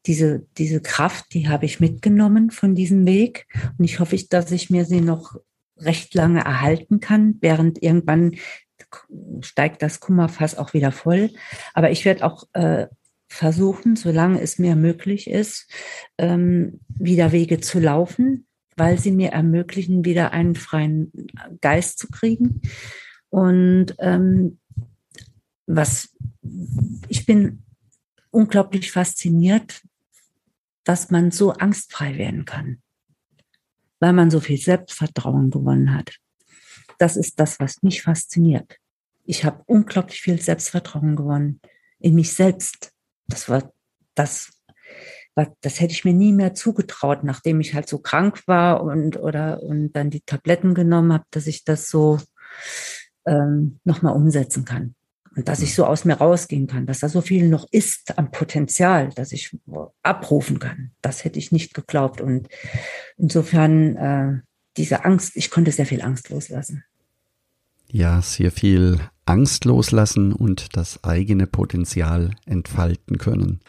Diese, 0.05 0.45
diese 0.57 0.81
Kraft, 0.81 1.33
die 1.33 1.49
habe 1.49 1.65
ich 1.65 1.81
mitgenommen 1.81 2.49
von 2.49 2.75
diesem 2.75 3.05
Weg. 3.05 3.45
Und 3.77 3.83
ich 3.83 3.99
hoffe, 3.99 4.17
dass 4.29 4.51
ich 4.51 4.69
mir 4.69 4.85
sie 4.85 5.01
noch 5.01 5.35
recht 5.77 6.15
lange 6.15 6.39
erhalten 6.39 7.01
kann, 7.01 7.35
während 7.41 7.83
irgendwann 7.83 8.37
steigt 9.41 9.81
das 9.81 9.99
Kummerfass 9.99 10.57
auch 10.57 10.73
wieder 10.73 10.93
voll. 10.93 11.29
Aber 11.73 11.91
ich 11.91 12.05
werde 12.05 12.23
auch 12.23 12.45
äh, 12.53 12.87
versuchen, 13.27 13.97
solange 13.97 14.39
es 14.39 14.57
mir 14.59 14.77
möglich 14.77 15.29
ist, 15.29 15.69
ähm, 16.17 16.79
wieder 16.87 17.33
Wege 17.33 17.59
zu 17.59 17.79
laufen, 17.79 18.47
weil 18.77 18.97
sie 18.97 19.11
mir 19.11 19.31
ermöglichen, 19.31 20.05
wieder 20.05 20.31
einen 20.31 20.55
freien 20.55 21.11
Geist 21.59 21.99
zu 21.99 22.07
kriegen 22.07 22.61
und 23.29 23.95
ähm, 23.99 24.59
was 25.65 26.15
ich 27.09 27.25
bin 27.25 27.63
unglaublich 28.31 28.91
fasziniert, 28.91 29.81
dass 30.83 31.11
man 31.11 31.31
so 31.31 31.51
angstfrei 31.51 32.17
werden 32.17 32.45
kann, 32.45 32.81
weil 33.99 34.13
man 34.13 34.31
so 34.31 34.39
viel 34.39 34.57
Selbstvertrauen 34.57 35.49
gewonnen 35.49 35.93
hat. 35.93 36.15
Das 36.97 37.17
ist 37.17 37.39
das, 37.39 37.59
was 37.59 37.83
mich 37.83 38.01
fasziniert. 38.01 38.77
Ich 39.25 39.43
habe 39.43 39.61
unglaublich 39.65 40.21
viel 40.21 40.41
Selbstvertrauen 40.41 41.15
gewonnen 41.15 41.59
in 41.99 42.15
mich 42.15 42.33
selbst. 42.33 42.93
Das 43.27 43.49
war 43.49 43.73
das, 44.15 44.51
das 45.35 45.79
hätte 45.79 45.93
ich 45.93 46.05
mir 46.05 46.13
nie 46.13 46.31
mehr 46.31 46.53
zugetraut, 46.53 47.23
nachdem 47.23 47.59
ich 47.59 47.73
halt 47.73 47.89
so 47.89 47.99
krank 47.99 48.47
war 48.47 48.81
und 48.83 49.17
oder 49.17 49.61
und 49.61 49.91
dann 49.93 50.09
die 50.09 50.21
Tabletten 50.21 50.73
genommen 50.73 51.11
habe, 51.11 51.25
dass 51.31 51.45
ich 51.45 51.65
das 51.65 51.89
so 51.89 52.19
ähm, 53.27 53.79
nochmal 53.83 54.15
umsetzen 54.15 54.65
kann. 54.65 54.95
Und 55.35 55.47
dass 55.47 55.61
ich 55.61 55.75
so 55.75 55.85
aus 55.85 56.03
mir 56.03 56.15
rausgehen 56.15 56.65
kann, 56.65 56.87
dass 56.87 57.01
da 57.01 57.09
so 57.09 57.21
viel 57.21 57.47
noch 57.47 57.67
ist 57.69 58.17
am 58.17 58.31
Potenzial, 58.31 59.09
dass 59.09 59.31
ich 59.31 59.55
abrufen 60.01 60.57
kann. 60.57 60.91
Das 61.03 61.23
hätte 61.23 61.37
ich 61.37 61.51
nicht 61.51 61.75
geglaubt. 61.75 62.21
Und 62.21 62.47
insofern 63.17 63.95
äh, 63.97 64.39
diese 64.77 65.05
Angst, 65.05 65.35
ich 65.35 65.51
konnte 65.51 65.71
sehr 65.71 65.85
viel 65.85 66.01
Angst 66.01 66.29
loslassen. 66.29 66.83
Ja, 67.89 68.21
sehr 68.21 68.51
viel 68.51 68.99
Angst 69.25 69.65
loslassen 69.65 70.33
und 70.33 70.75
das 70.75 71.03
eigene 71.03 71.45
Potenzial 71.45 72.31
entfalten 72.45 73.19
können. 73.19 73.59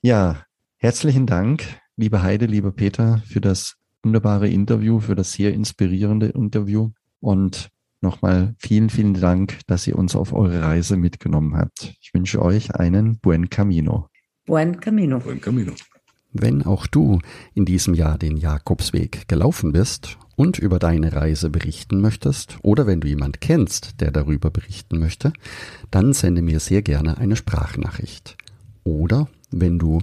Ja, 0.00 0.46
herzlichen 0.78 1.26
Dank, 1.26 1.62
liebe 1.96 2.22
Heide, 2.22 2.46
lieber 2.46 2.72
Peter, 2.72 3.22
für 3.26 3.42
das 3.42 3.76
wunderbare 4.02 4.48
Interview, 4.48 5.00
für 5.00 5.14
das 5.14 5.32
sehr 5.32 5.52
inspirierende 5.52 6.28
Interview. 6.28 6.92
Und 7.20 7.70
Nochmal 8.02 8.54
vielen, 8.58 8.88
vielen 8.88 9.14
Dank, 9.14 9.58
dass 9.66 9.86
ihr 9.86 9.98
uns 9.98 10.16
auf 10.16 10.32
eure 10.32 10.62
Reise 10.62 10.96
mitgenommen 10.96 11.56
habt. 11.56 11.94
Ich 12.00 12.14
wünsche 12.14 12.40
euch 12.40 12.74
einen 12.74 13.18
Buen 13.18 13.50
Camino. 13.50 14.08
Buen 14.46 14.80
Camino. 14.80 15.18
Buen 15.18 15.40
Camino. 15.40 15.72
Wenn 16.32 16.62
auch 16.62 16.86
du 16.86 17.18
in 17.54 17.64
diesem 17.66 17.92
Jahr 17.92 18.16
den 18.16 18.36
Jakobsweg 18.36 19.28
gelaufen 19.28 19.72
bist 19.72 20.16
und 20.36 20.58
über 20.58 20.78
deine 20.78 21.12
Reise 21.12 21.50
berichten 21.50 22.00
möchtest 22.00 22.56
oder 22.62 22.86
wenn 22.86 23.00
du 23.00 23.08
jemand 23.08 23.42
kennst, 23.42 24.00
der 24.00 24.12
darüber 24.12 24.50
berichten 24.50 24.98
möchte, 24.98 25.32
dann 25.90 26.12
sende 26.14 26.40
mir 26.40 26.60
sehr 26.60 26.82
gerne 26.82 27.18
eine 27.18 27.36
Sprachnachricht. 27.36 28.38
Oder 28.82 29.28
wenn 29.50 29.78
du 29.78 29.98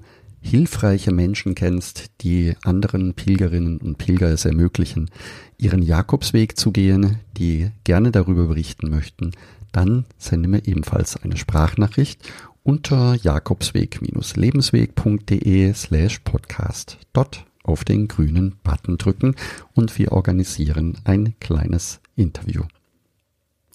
hilfreiche 0.47 1.11
Menschen 1.11 1.53
kennst, 1.55 2.11
die 2.21 2.53
anderen 2.63 3.13
Pilgerinnen 3.13 3.77
und 3.77 3.97
Pilger 3.97 4.29
es 4.29 4.45
ermöglichen, 4.45 5.09
ihren 5.57 5.81
Jakobsweg 5.81 6.57
zu 6.57 6.71
gehen, 6.71 7.17
die 7.37 7.71
gerne 7.83 8.11
darüber 8.11 8.45
berichten 8.47 8.89
möchten, 8.89 9.31
dann 9.71 10.05
sende 10.17 10.47
mir 10.47 10.65
ebenfalls 10.65 11.17
eine 11.17 11.37
Sprachnachricht 11.37 12.31
unter 12.63 13.15
jakobsweg-lebensweg.de 13.15 15.73
slash 15.73 16.19
podcast. 16.19 16.97
Dort 17.13 17.45
auf 17.63 17.83
den 17.83 18.07
grünen 18.07 18.55
Button 18.63 18.97
drücken 18.97 19.35
und 19.73 19.97
wir 19.99 20.13
organisieren 20.13 20.97
ein 21.03 21.35
kleines 21.39 21.99
Interview. 22.15 22.63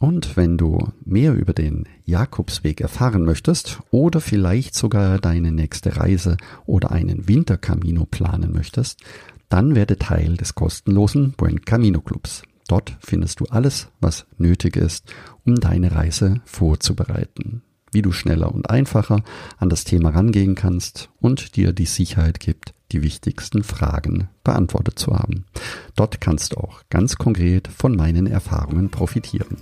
Und 0.02 0.36
wenn 0.36 0.58
du 0.58 0.88
mehr 1.04 1.32
über 1.32 1.52
den 1.52 1.84
Jakobsweg 2.06 2.80
erfahren 2.80 3.22
möchtest 3.24 3.78
oder 3.92 4.20
vielleicht 4.20 4.74
sogar 4.74 5.20
deine 5.20 5.52
nächste 5.52 5.96
Reise 5.96 6.38
oder 6.66 6.90
einen 6.90 7.28
Wintercamino 7.28 8.04
planen 8.06 8.52
möchtest, 8.52 9.00
Dann 9.48 9.74
werde 9.74 9.98
Teil 9.98 10.38
des 10.38 10.54
kostenlosen 10.54 11.32
Buen 11.32 11.60
Camino 11.60 12.00
Clubs. 12.00 12.40
Dort 12.68 12.96
findest 13.00 13.38
du 13.38 13.44
alles, 13.50 13.88
was 14.00 14.24
nötig 14.38 14.76
ist, 14.76 15.12
um 15.44 15.56
deine 15.56 15.92
Reise 15.92 16.40
vorzubereiten. 16.46 17.60
Wie 17.92 18.00
du 18.00 18.12
schneller 18.12 18.50
und 18.50 18.70
einfacher 18.70 19.22
an 19.58 19.68
das 19.68 19.84
Thema 19.84 20.08
rangehen 20.08 20.54
kannst 20.54 21.10
und 21.20 21.54
dir 21.54 21.74
die 21.74 21.84
Sicherheit 21.84 22.40
gibt, 22.40 22.72
die 22.92 23.02
wichtigsten 23.02 23.62
Fragen 23.62 24.30
beantwortet 24.42 24.98
zu 24.98 25.18
haben. 25.18 25.44
Dort 25.96 26.22
kannst 26.22 26.54
du 26.54 26.56
auch 26.56 26.80
ganz 26.88 27.16
konkret 27.16 27.68
von 27.68 27.94
meinen 27.94 28.26
Erfahrungen 28.26 28.88
profitieren. 28.88 29.58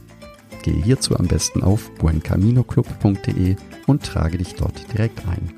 Gehe 0.63 0.83
hierzu 0.83 1.19
am 1.19 1.27
besten 1.27 1.63
auf 1.63 1.91
buencaminoclub.de 1.93 3.57
und 3.87 4.03
trage 4.03 4.39
dich 4.39 4.55
dort 4.55 4.93
direkt 4.93 5.27
ein. 5.27 5.53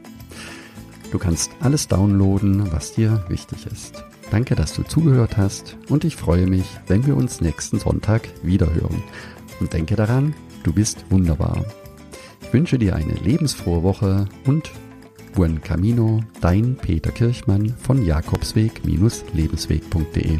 Du 1.11 1.19
kannst 1.19 1.51
alles 1.61 1.89
downloaden, 1.89 2.73
was 2.73 2.95
dir 2.95 3.25
wichtig 3.29 3.67
ist. 3.67 4.03
Danke, 4.31 4.55
dass 4.55 4.73
du 4.73 4.83
zugehört 4.83 5.37
hast 5.37 5.77
und 5.89 6.05
ich 6.05 6.17
freue 6.17 6.47
mich, 6.47 6.65
wenn 6.87 7.07
wir 7.07 7.17
uns 7.17 7.43
nächsten 7.43 7.79
Sonntag 7.79 8.29
wiederhören. 8.43 9.03
Und 9.61 9.75
denke 9.75 9.95
daran, 9.95 10.35
du 10.63 10.73
bist 10.73 11.05
wunderbar. 11.11 11.65
Ich 12.41 12.53
wünsche 12.53 12.79
dir 12.79 12.97
eine 12.97 13.15
lebensfrohe 13.15 13.83
Woche 13.83 14.27
und 14.47 14.71
Buen 15.35 15.63
Camino, 15.63 16.21
dein 16.43 16.77
Peter 16.77 17.11
Kirchmann 17.11 17.75
von 17.79 18.05
Jakobsweg-lebensweg.de. 18.05 20.39